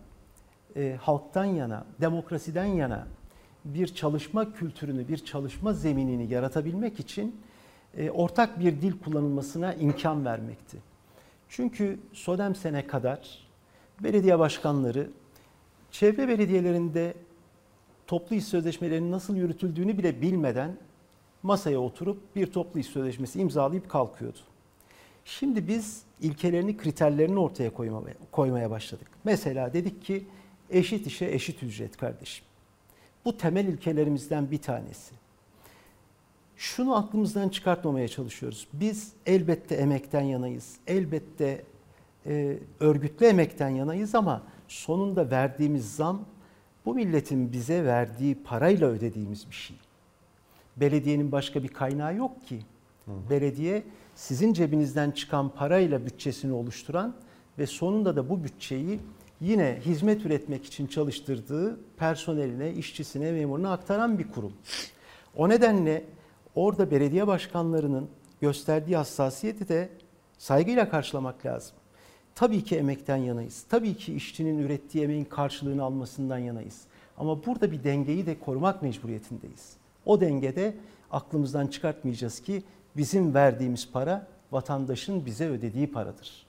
[0.76, 3.06] e, halktan yana, demokrasiden yana
[3.64, 7.40] bir çalışma kültürünü, bir çalışma zeminini yaratabilmek için
[7.96, 10.78] e, ortak bir dil kullanılmasına imkan vermekti.
[11.48, 13.51] Çünkü Sodem sene kadar
[14.02, 15.10] belediye başkanları
[15.90, 17.14] çevre belediyelerinde
[18.06, 20.76] toplu iş sözleşmelerinin nasıl yürütüldüğünü bile bilmeden
[21.42, 24.38] masaya oturup bir toplu iş sözleşmesi imzalayıp kalkıyordu.
[25.24, 27.70] Şimdi biz ilkelerini, kriterlerini ortaya
[28.32, 29.06] koymaya, başladık.
[29.24, 30.26] Mesela dedik ki
[30.70, 32.44] eşit işe eşit ücret kardeşim.
[33.24, 35.14] Bu temel ilkelerimizden bir tanesi.
[36.56, 38.68] Şunu aklımızdan çıkartmamaya çalışıyoruz.
[38.72, 40.76] Biz elbette emekten yanayız.
[40.86, 41.64] Elbette
[42.26, 46.24] e, örgütlü emekten yanayız ama sonunda verdiğimiz zam
[46.86, 49.76] bu milletin bize verdiği parayla ödediğimiz bir şey.
[50.76, 52.60] Belediyenin başka bir kaynağı yok ki.
[53.30, 53.82] Belediye
[54.14, 57.14] sizin cebinizden çıkan parayla bütçesini oluşturan
[57.58, 59.00] ve sonunda da bu bütçeyi
[59.40, 64.52] yine hizmet üretmek için çalıştırdığı personeline, işçisine, memuruna aktaran bir kurum.
[65.36, 66.04] O nedenle
[66.54, 68.08] orada belediye başkanlarının
[68.40, 69.88] gösterdiği hassasiyeti de
[70.38, 71.76] saygıyla karşılamak lazım.
[72.34, 73.64] Tabii ki emekten yanayız.
[73.68, 76.80] Tabii ki işçinin ürettiği emeğin karşılığını almasından yanayız.
[77.18, 79.76] Ama burada bir dengeyi de korumak mecburiyetindeyiz.
[80.06, 80.74] O dengede
[81.10, 82.62] aklımızdan çıkartmayacağız ki
[82.96, 86.46] bizim verdiğimiz para vatandaşın bize ödediği paradır.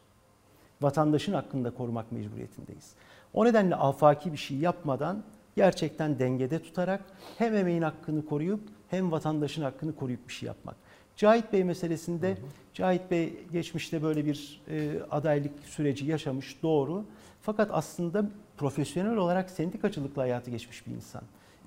[0.82, 2.92] vatandaşın hakkını da korumak mecburiyetindeyiz.
[3.34, 5.24] O nedenle afaki bir şey yapmadan
[5.56, 7.02] gerçekten dengede tutarak
[7.38, 10.76] hem emeğin hakkını koruyup hem vatandaşın hakkını koruyup bir şey yapmak.
[11.18, 12.38] Cahit Bey meselesinde
[12.74, 17.06] Cahit Bey geçmişte böyle bir e, adaylık süreci yaşamış doğru.
[17.42, 21.22] Fakat aslında profesyonel olarak sendikacılıkla hayatı geçmiş bir insan.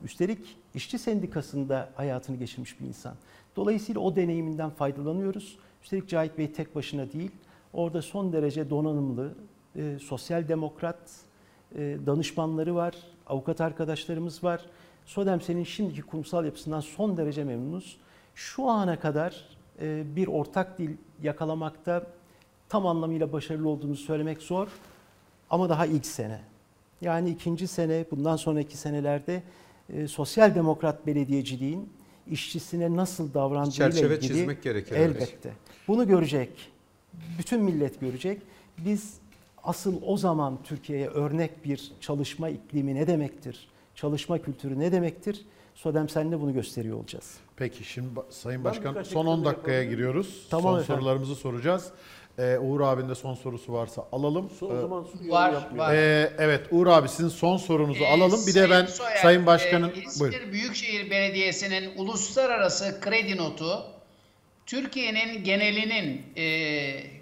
[0.05, 3.14] Üstelik işçi sendikasında hayatını geçirmiş bir insan.
[3.57, 5.59] Dolayısıyla o deneyiminden faydalanıyoruz.
[5.82, 7.30] Üstelik Cahit Bey tek başına değil,
[7.72, 9.34] orada son derece donanımlı,
[9.76, 11.11] e, sosyal demokrat
[11.74, 12.94] e, danışmanları var,
[13.26, 14.66] avukat arkadaşlarımız var.
[15.07, 17.97] Sodemsen'in şimdiki kurumsal yapısından son derece memnunuz.
[18.37, 19.45] Şu ana kadar
[19.80, 20.91] e, bir ortak dil
[21.22, 22.07] yakalamakta
[22.68, 24.68] tam anlamıyla başarılı olduğunu söylemek zor
[25.51, 26.41] ama daha ilk sene.
[27.01, 29.43] Yani ikinci sene, bundan sonraki senelerde
[29.93, 31.89] e, sosyal demokrat belediyeciliğin
[32.26, 35.16] işçisine nasıl davrandığıyla Çerçeve ilgili çizmek gerekir, evet.
[35.16, 35.53] elbette.
[35.89, 36.51] Bunu görecek.
[37.39, 38.43] Bütün millet görecek.
[38.78, 39.14] Biz
[39.64, 43.68] asıl o zaman Türkiye'ye örnek bir çalışma iklimi ne demektir?
[43.95, 45.45] Çalışma kültürü ne demektir?
[45.77, 47.35] Sodem senle bunu gösteriyor olacağız.
[47.57, 49.91] Peki şimdi Sayın Başkan son 10 ekleme dakikaya miyim?
[49.91, 50.47] giriyoruz.
[50.51, 51.01] Tamam son efendim.
[51.01, 51.91] sorularımızı soracağız.
[52.39, 54.51] Ee, Uğur abinin de son sorusu varsa alalım.
[54.62, 55.95] O Ee, zaman Var, var.
[55.95, 58.41] Ee, evet Uğur abi sizin son sorunuzu Ee, alalım.
[58.47, 59.89] Bir de ben Soyer, Sayın Başkan'ın...
[59.91, 60.53] e, İzmir Buyurun.
[60.53, 63.83] Büyükşehir Belediyesi'nin uluslararası kredi notu
[64.66, 66.43] Türkiye'nin genelinin e,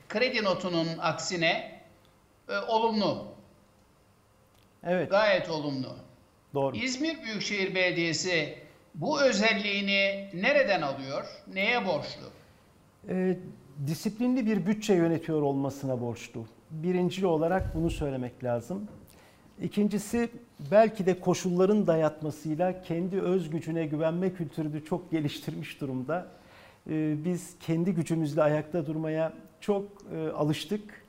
[0.08, 1.80] kredi notunun aksine
[2.48, 3.24] e, olumlu,
[4.84, 5.96] Evet, gayet olumlu.
[6.54, 6.76] Doğru.
[6.76, 8.54] İzmir Büyükşehir Belediyesi
[8.94, 11.24] bu özelliğini nereden alıyor?
[11.54, 12.24] Neye borçlu?
[13.08, 13.36] E,
[13.86, 16.46] disiplinli bir bütçe yönetiyor olmasına borçlu.
[16.70, 18.88] Birincil olarak bunu söylemek lazım.
[19.62, 20.28] İkincisi
[20.70, 26.26] belki de koşulların dayatmasıyla kendi öz gücüne güvenme kültürünü çok geliştirmiş durumda.
[26.90, 29.84] E, biz kendi gücümüzle ayakta durmaya çok
[30.16, 31.04] e, alıştık.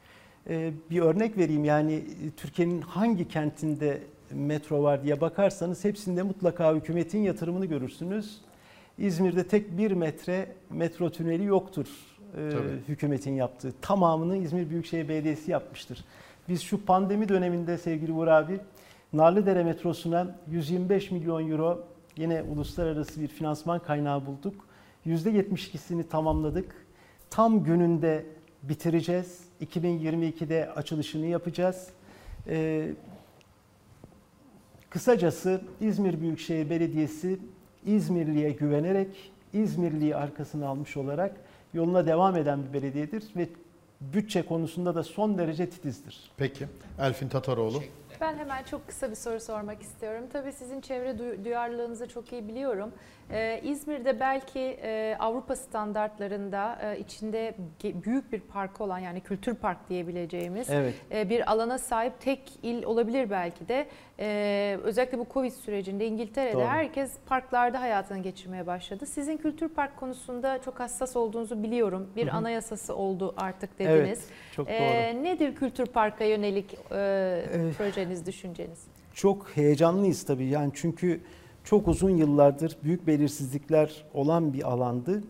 [0.50, 2.04] E, bir örnek vereyim yani e,
[2.38, 4.02] Türkiye'nin hangi kentinde
[4.32, 8.42] metro var diye bakarsanız hepsinde mutlaka hükümetin yatırımını görürsünüz.
[8.98, 11.88] İzmir'de tek bir metre metro tüneli yoktur
[12.38, 12.80] e, Tabii.
[12.88, 13.74] hükümetin yaptığı.
[13.82, 16.06] Tamamını İzmir Büyükşehir Belediyesi yapmıştır.
[16.50, 18.60] Biz şu pandemi döneminde sevgili Uğur abi
[19.14, 24.68] Narlıdere metrosuna 125 milyon euro yine uluslararası bir finansman kaynağı bulduk.
[25.06, 26.86] %72'sini tamamladık.
[27.30, 28.26] Tam gününde
[28.64, 29.40] bitireceğiz.
[29.62, 31.90] 2022'de açılışını yapacağız.
[32.48, 32.90] Ee,
[34.96, 37.40] Kısacası İzmir Büyükşehir Belediyesi
[37.86, 41.36] İzmirli'ye güvenerek, İzmirli'yi arkasına almış olarak
[41.74, 43.48] yoluna devam eden bir belediyedir ve
[44.02, 46.32] bütçe konusunda da son derece titizdir.
[46.38, 46.66] Peki.
[47.00, 47.82] Elfin Tataroğlu.
[48.22, 50.24] Ben hemen çok kısa bir soru sormak istiyorum.
[50.34, 52.92] Tabii sizin çevre duy- duyarlılığınızı çok iyi biliyorum.
[53.32, 59.90] Ee, İzmir'de belki e, Avrupa standartlarında e, içinde büyük bir park olan yani kültür park
[59.90, 60.94] diyebileceğimiz Evet.
[61.12, 63.88] e, bir alana sahip tek il olabilir belki de.
[64.20, 66.64] Ee, özellikle bu Covid sürecinde İngiltere'de Doğru.
[66.64, 69.06] herkes parklarda hayatını geçirmeye başladı.
[69.06, 72.08] Sizin kültür park konusunda çok hassas olduğunuzu biliyorum.
[72.16, 74.00] Bir anayasası oldu artık dediniz.
[74.00, 74.20] Evet,
[74.56, 74.76] çok doğru.
[74.76, 76.78] Ee, nedir kültür parka yönelik e,
[77.54, 78.84] Ee, projeniz, düşünceniz?
[79.14, 81.22] Çok heyecanlıyız tabii yani çünkü
[81.64, 85.24] çok uzun yıllardır büyük belirsizlikler olan bir alandı.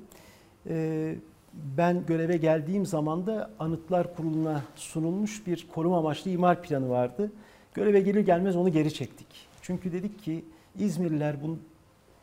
[0.70, 1.16] Ee,
[1.54, 7.32] ben göreve geldiğim zaman da Anıtlar Kurulu'na sunulmuş bir koruma amaçlı imar planı vardı.
[7.76, 9.28] Göreve gelir gelmez onu geri çektik.
[9.62, 10.46] Çünkü dedik ki
[10.80, 11.58] İzmirliler bunu,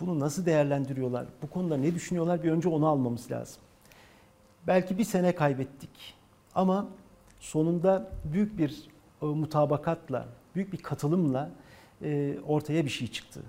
[0.00, 3.62] bunu nasıl değerlendiriyorlar, bu konuda ne düşünüyorlar bir önce onu almamız lazım.
[4.66, 6.14] Belki bir sene kaybettik
[6.55, 6.88] ama
[7.40, 8.88] sonunda büyük bir
[9.22, 11.50] e, mutabakatla, büyük bir katılımla
[12.03, 13.40] e, ortaya bir şey çıktı.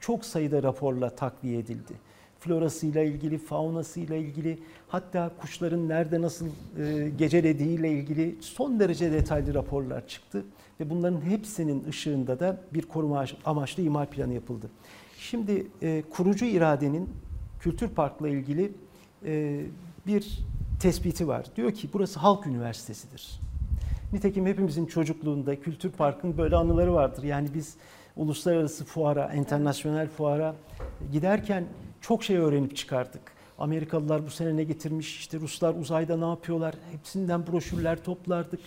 [0.00, 1.94] Çok sayıda raporla takviye edildi.
[2.40, 4.58] Florasıyla ilgili, faunasıyla ilgili,
[4.88, 10.44] hatta kuşların nerede nasıl e, gecelediğiyle ilgili son derece detaylı raporlar çıktı.
[10.80, 14.70] Ve bunların hepsinin ışığında da bir koruma amaçlı imar planı yapıldı.
[15.18, 17.08] Şimdi e, kurucu iradenin
[17.60, 18.72] Kültür Park'la ilgili
[19.24, 19.60] e,
[20.06, 20.38] bir
[20.80, 21.46] tespiti var.
[21.56, 23.40] Diyor ki burası halk üniversitesidir.
[24.12, 27.22] Nitekim hepimizin çocukluğunda Kültür Park'ın böyle anıları vardır.
[27.22, 27.76] Yani biz
[28.16, 30.54] uluslararası fuara, internasyonel fuara
[31.12, 31.64] giderken
[32.00, 33.22] çok şey öğrenip çıkardık.
[33.58, 38.60] Amerikalılar bu sene ne getirmiş, işte Ruslar uzayda ne yapıyorlar, hepsinden broşürler toplardık.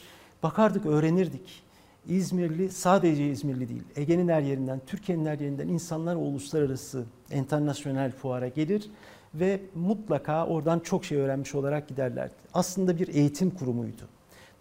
[0.44, 1.64] Bakardık, öğrenirdik.
[2.08, 8.90] İzmirli, sadece İzmirli değil, Ege'nin her yerinden, Türkiye'nin her yerinden insanlar uluslararası, internasyonel fuara gelir
[9.34, 12.34] ve mutlaka oradan çok şey öğrenmiş olarak giderlerdi.
[12.54, 14.02] Aslında bir eğitim kurumuydu.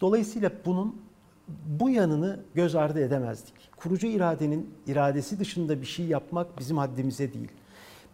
[0.00, 1.02] Dolayısıyla bunun
[1.66, 3.54] bu yanını göz ardı edemezdik.
[3.76, 7.50] Kurucu iradenin iradesi dışında bir şey yapmak bizim haddimize değil.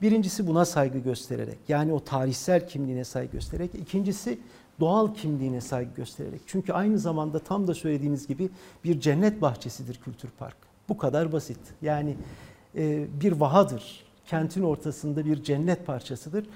[0.03, 3.75] Birincisi buna saygı göstererek yani o tarihsel kimliğine saygı göstererek.
[3.75, 4.39] İkincisi
[4.81, 6.41] doğal kimliğine saygı göstererek.
[6.47, 8.51] Çünkü aynı zamanda tam da söylediğiniz gibi
[8.85, 10.57] bir cennet bahçesidir kültür park.
[10.89, 11.59] Bu kadar basit.
[11.83, 12.17] Yani
[12.75, 14.07] e, bir vahadır.
[14.27, 16.47] Kentin ortasında bir cennet parçasıdır.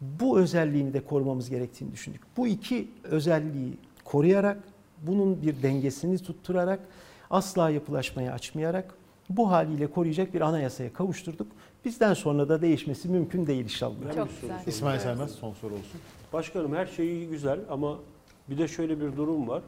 [0.00, 2.20] Bu özelliğini de korumamız gerektiğini düşündük.
[2.36, 4.58] Bu iki özelliği koruyarak,
[5.02, 6.80] bunun bir dengesini tutturarak,
[7.30, 8.94] asla yapılaşmayı açmayarak
[9.30, 11.46] bu haliyle koruyacak bir anayasaya kavuşturduk.
[11.84, 14.14] Bizden sonra da değişmesi mümkün değil inşallah.
[14.14, 14.62] Çok güzel.
[14.66, 16.00] İsmail Saymaz son soru olsun.
[16.32, 17.98] Başkanım her şey güzel ama
[18.50, 19.62] bir de şöyle bir durum var.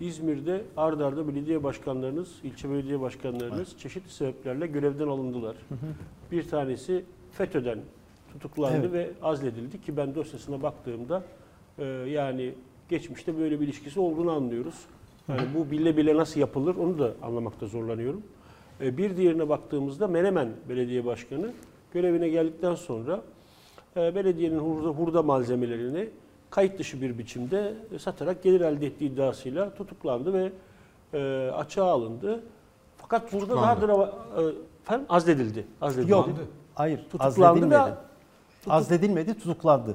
[0.00, 5.56] İzmir'de ard arda belediye başkanlarınız, ilçe belediye başkanlarınız çeşitli sebeplerle görevden alındılar.
[6.32, 7.78] Bir tanesi FETÖ'den
[8.32, 8.92] tutuklandı Evet.
[8.92, 11.22] ve azledildi ki ben dosyasına baktığımda
[11.78, 12.54] e, yani
[12.88, 14.74] geçmişte böyle bir ilişkisi olduğunu anlıyoruz.
[15.28, 18.22] Yani bu bile bile nasıl yapılır onu da anlamakta zorlanıyorum.
[18.82, 21.50] E, bir diğerine baktığımızda Menemen Belediye Başkanı
[21.92, 23.20] görevine geldikten sonra
[23.96, 26.08] e, belediyenin hurda, hurda malzemelerini
[26.50, 30.52] kayıt dışı bir biçimde satarak gelir elde ettiği iddiasıyla tutuklandı ve
[31.14, 32.42] e, açığa alındı.
[32.96, 34.10] Fakat burada daha Tutuklandı.
[34.36, 34.52] drama,
[34.82, 35.66] efendim, azledildi.
[35.80, 36.10] azledildi.
[36.12, 36.50] Yok, Tutuklandı.
[36.74, 37.78] hayır, Tutuklandı ve
[38.68, 39.94] Azledilmedi, tutuklandı.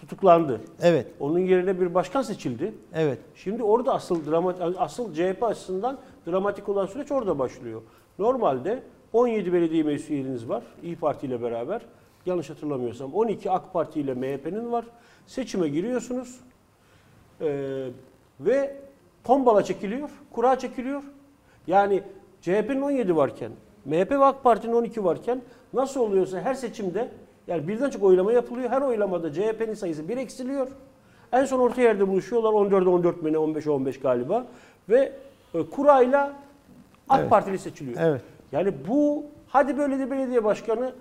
[0.00, 0.60] tutuklandı.
[0.80, 2.74] Evet, Onun yerine bir başkan seçildi.
[2.94, 3.18] evet.
[3.34, 7.82] Şimdi orada asıl dramat asıl CHP açısından dramatik olan süreç orada başlıyor.
[8.18, 11.82] Normalde 17 belediye meclis üyeliğiniz var İyi Parti ile beraber.
[12.26, 14.84] Yanlış hatırlamıyorsam 12 AK Parti ile MHP'nin var.
[15.26, 16.40] Seçime giriyorsunuz.
[17.40, 17.88] Ee,
[18.40, 18.76] ve
[19.24, 21.02] tombala çekiliyor, kura çekiliyor.
[21.66, 22.02] Yani
[22.40, 23.52] CHP'nin 17 varken,
[23.84, 25.42] MHP ve AK Parti'nin 12 varken
[25.72, 27.08] nasıl oluyorsa her seçimde
[27.46, 28.70] yani birden çok oylama yapılıyor.
[28.70, 30.68] Her oylamada CHP'nin sayısı bir eksiliyor.
[31.32, 32.50] En son orta yerde buluşuyorlar.
[32.50, 34.46] 14'e 14 mi ne 15'e 15 galiba.
[34.88, 35.12] Ve
[35.54, 36.32] e, kurayla
[37.08, 37.30] AK Evet.
[37.30, 37.96] Partili seçiliyor.
[38.00, 38.22] Evet.
[38.52, 40.92] Yani bu hadi böyle de belediye başkanı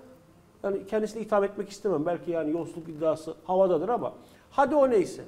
[0.63, 2.05] yani kendisini itham etmek istemem.
[2.05, 4.13] Belki yani yolsuzluk iddiası havadadır ama
[4.51, 5.21] hadi o neyse.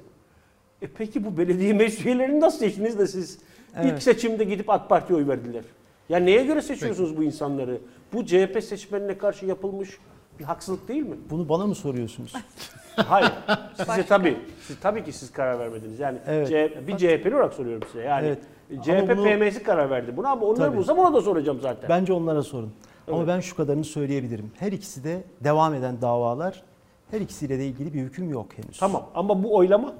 [0.82, 3.38] E peki bu belediye meclis üyelerini nasıl seçtiniz de siz
[3.82, 4.02] ilk Evet.
[4.02, 5.64] seçimde gidip AK Parti'ye oy verdiler?
[6.08, 7.78] Ya neye göre seçiyorsunuz bu insanları?
[8.12, 9.98] Bu CHP seçmenine karşı yapılmış
[10.38, 11.16] bir haksızlık değil mi?
[11.30, 12.32] Bunu bana mı soruyorsunuz?
[12.96, 13.32] Hayır.
[13.76, 14.36] Size tabii.
[14.66, 15.98] Siz, tabii ki siz karar vermediniz.
[15.98, 16.48] Yani Evet.
[16.48, 18.04] CHP bir CHP'li olarak soruyorum size.
[18.04, 18.38] Yani Evet.
[18.82, 20.76] CHP Ama bunu- PM'si karar verdi buna ama onları Tabii.
[20.76, 21.88] bulsam ona da soracağım zaten.
[21.88, 22.72] Bence onlara sorun.
[23.08, 23.28] Ama Evet.
[23.28, 24.50] ben şu kadarını söyleyebilirim.
[24.58, 26.62] Her ikisi de devam eden davalar.
[27.10, 28.78] Her ikisiyle de ilgili bir hüküm yok henüz.
[28.78, 29.92] Tamam ama bu oylama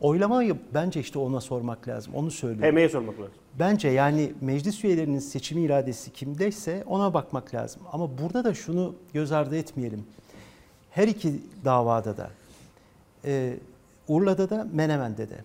[0.00, 2.14] Oylamayı bence işte ona sormak lazım.
[2.14, 2.70] Onu söylüyorum.
[2.70, 3.32] PM'ye sormak lazım.
[3.58, 7.82] Bence yani meclis üyelerinin seçimi iradesi kimdeyse ona bakmak lazım.
[7.92, 10.04] Ama burada da şunu göz ardı etmeyelim.
[10.90, 11.32] Her iki
[11.64, 12.30] davada da,
[13.24, 13.54] e,
[14.08, 15.36] Urla'da da Menemen'de de,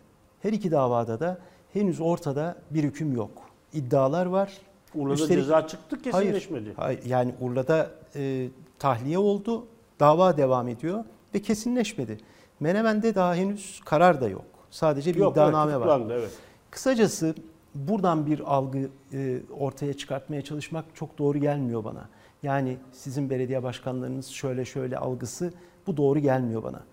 [0.41, 1.38] her iki davada da
[1.80, 3.32] henüz ortada bir hüküm yok.
[3.73, 4.53] İddialar var.
[4.95, 6.73] Urla'da Üstelik- ceza çıktı kesinleşmedi.
[6.75, 8.47] Hayır, hayır, yani Urla'da e,
[8.80, 9.65] tahliye oldu,
[9.99, 11.03] dava devam ediyor
[11.36, 12.17] ve kesinleşmedi.
[12.59, 14.45] Menemen'de daha henüz karar da yok.
[14.71, 15.80] Sadece bir Yok, evet, iddianame var.
[15.80, 16.32] tutuklandı, evet.
[16.71, 17.36] Kısacası
[17.75, 22.09] buradan bir algı e, ortaya çıkartmaya çalışmak çok doğru gelmiyor bana.
[22.43, 25.53] Yani sizin belediye başkanlarınız şöyle şöyle algısı
[25.88, 26.84] bu doğru gelmiyor bana.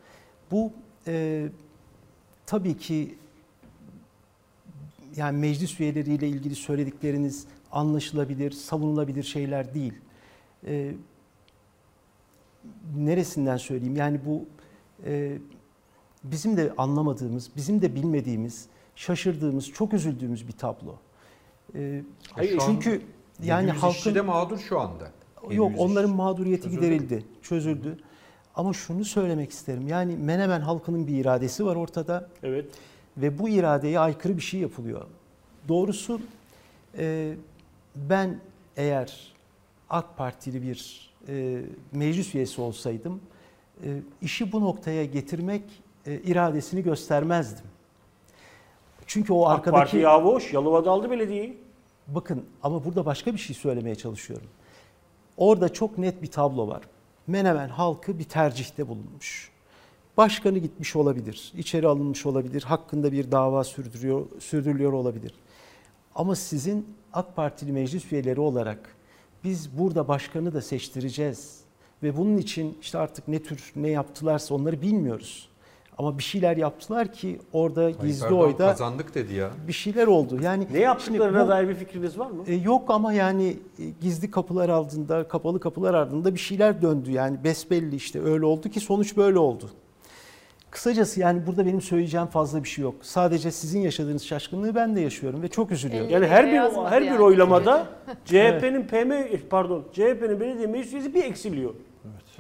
[0.51, 0.73] Bu
[1.07, 1.47] e,
[2.47, 3.19] tabii ki
[5.17, 9.93] yani meclis üyeleriyle ilgili söyledikleriniz anlaşılabilir, savunulabilir şeyler değil.
[10.67, 10.95] E,
[12.97, 13.97] neresinden söyleyeyim?
[13.97, 14.45] Yani bu
[15.07, 15.39] e,
[16.25, 20.95] bizim de anlamadığımız, bizim de bilmediğimiz, şaşırdığımız, çok üzüldüğümüz bir tablo.
[21.75, 22.03] E,
[22.33, 23.03] Hayır, an çünkü
[23.43, 25.11] yani 700 işçi halkın de mağdur şu anda.
[25.51, 26.81] yok 700 onların mağduriyeti Çözüldü.
[26.81, 27.99] giderildi, çözüldü.
[28.55, 29.89] Ama şunu söylemek isterim.
[29.89, 32.67] Yani Menemen halkının bir iradesi var ortada Evet.
[33.17, 35.07] Ve bu iradeye aykırı bir şey yapılıyor.
[35.69, 36.21] Doğrusu
[36.99, 37.35] e,
[37.97, 38.41] ben
[38.77, 39.35] eğer
[39.91, 41.63] AK Partili bir e,
[41.93, 43.21] meclis üyesi olsaydım
[43.85, 43.89] e,
[44.23, 45.63] işi bu noktaya getirmek
[46.07, 47.67] e, iradesini göstermezdim.
[49.07, 51.59] Çünkü o AK arkadaki Parti Yavoş, Yalova'da aldı belediyeyi.
[52.09, 54.47] Bakın ama burada başka bir şey söylemeye çalışıyorum.
[55.37, 56.83] Orada çok net bir tablo var.
[57.27, 59.51] Menemen halkı bir tercihte bulunmuş.
[60.17, 65.35] Başkanı gitmiş olabilir, içeri alınmış olabilir, hakkında bir dava sürdürüyor, sürdürülüyor olabilir.
[66.15, 68.97] Ama sizin AK Partili meclis üyeleri olarak
[69.45, 71.61] biz burada başkanı da seçtireceğiz
[72.03, 75.49] ve bunun için işte artık ne tür ne yaptılarsa onları bilmiyoruz.
[75.99, 79.51] Ama bir şeyler yaptılar ki orada Tayyip gizli Erdoğan oyda kazandık dedi ya.
[79.69, 80.39] bir şeyler oldu.
[80.43, 82.43] Yani Ne yaptıklarına bu- dair bir fikriniz var mı?
[82.47, 87.11] e, yok ama yani e, gizli kapılar ardında, kapalı kapılar ardında bir şeyler döndü.
[87.13, 89.71] Yani besbelli işte öyle oldu ki sonuç böyle oldu.
[90.79, 92.95] Kısacası yani burada benim söyleyeceğim fazla bir şey yok.
[93.03, 96.11] Sadece sizin yaşadığınız şaşkınlığı ben de yaşıyorum ve çok üzülüyorum.
[96.11, 96.59] Yani her bir
[96.91, 97.21] her bir yani.
[97.21, 97.87] oylamada
[98.25, 101.75] CHP'nin PM pardon CHP'nin belediye meclis üyesi bir eksiliyor.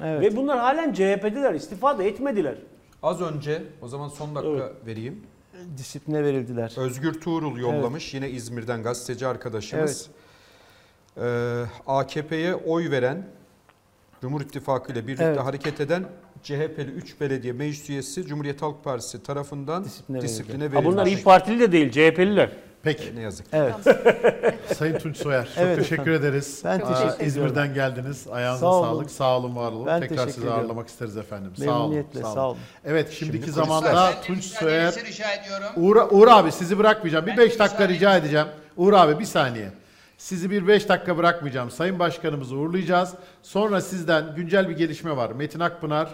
[0.04, 0.20] Evet.
[0.20, 1.54] Ve bunlar halen CHP'diler.
[1.54, 2.54] istifa da etmediler.
[3.02, 4.72] Az önce o zaman son dakika Evet.
[4.86, 5.22] vereyim.
[5.76, 6.72] disipline verildiler.
[6.76, 10.10] Özgür Tuğrul yollamış yine İzmir'den gazeteci arkadaşımız.
[11.16, 13.26] Ee, AKP'ye oy veren
[14.20, 15.40] Cumhur İttifakı ile birlikte Evet.
[15.40, 16.04] hareket eden
[16.44, 20.74] CHP'li 3 belediye meclis üyesi Cumhuriyet Halk Partisi tarafından Disipline disipline, verildi.
[20.74, 20.86] verilmiş.
[20.86, 22.50] Ha bunlar İYİ Partili de değil, CHP'liler.
[22.82, 23.16] Peki.
[23.16, 23.46] Ne yazık.
[23.52, 23.74] Evet.
[24.76, 26.12] Sayın Tunç Soyer çok Evet teşekkür efendim.
[26.28, 26.60] ederiz.
[26.64, 27.26] Ben Aa, teşekkür ediyorum.
[27.26, 28.26] İzmir'den geldiniz.
[28.32, 28.84] Ayağınıza Sağ olun.
[28.86, 29.10] sağlık.
[29.10, 29.86] Sağ olun, var olun.
[29.86, 30.60] Ben Tekrar sizi ediyorum.
[30.60, 31.50] ağırlamak isteriz efendim.
[31.56, 31.80] Sağ olun.
[31.80, 32.58] Memnuniyetle sağ olun.
[32.84, 35.66] Evet şimdiki Şimdi zamanda Tunç Soyer rica ediyorum.
[35.76, 37.26] Uğur, Uğur abi sizi bırakmayacağım.
[37.26, 38.46] Bir Ben 5 de dakika rica edeceğim.
[38.76, 39.68] Uğur abi bir saniye.
[40.18, 41.70] Sizi bir 5 dakika bırakmayacağım.
[41.70, 43.14] Sayın Başkanımızı uğurlayacağız.
[43.42, 45.30] Sonra sizden güncel bir gelişme var.
[45.30, 46.08] Metin Akpınar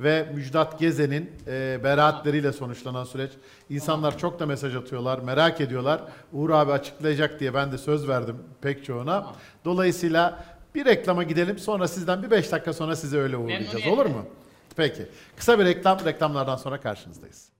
[0.00, 3.30] ve Müjdat Gezen'in e, beraatleriyle sonuçlanan süreç.
[3.70, 6.00] İnsanlar çok da mesaj atıyorlar, merak ediyorlar.
[6.32, 9.32] Uğur abi açıklayacak diye ben de söz verdim pek çoğuna.
[9.64, 10.44] Dolayısıyla
[10.74, 11.58] bir reklama gidelim.
[11.58, 13.86] Sonra sizden bir 5 dakika sonra sizi öyle uğurlayacağız.
[13.86, 14.26] Olur mu?
[14.76, 15.06] Peki.
[15.36, 16.04] Kısa bir reklam.
[16.04, 17.55] Reklamlardan sonra karşınızdayız.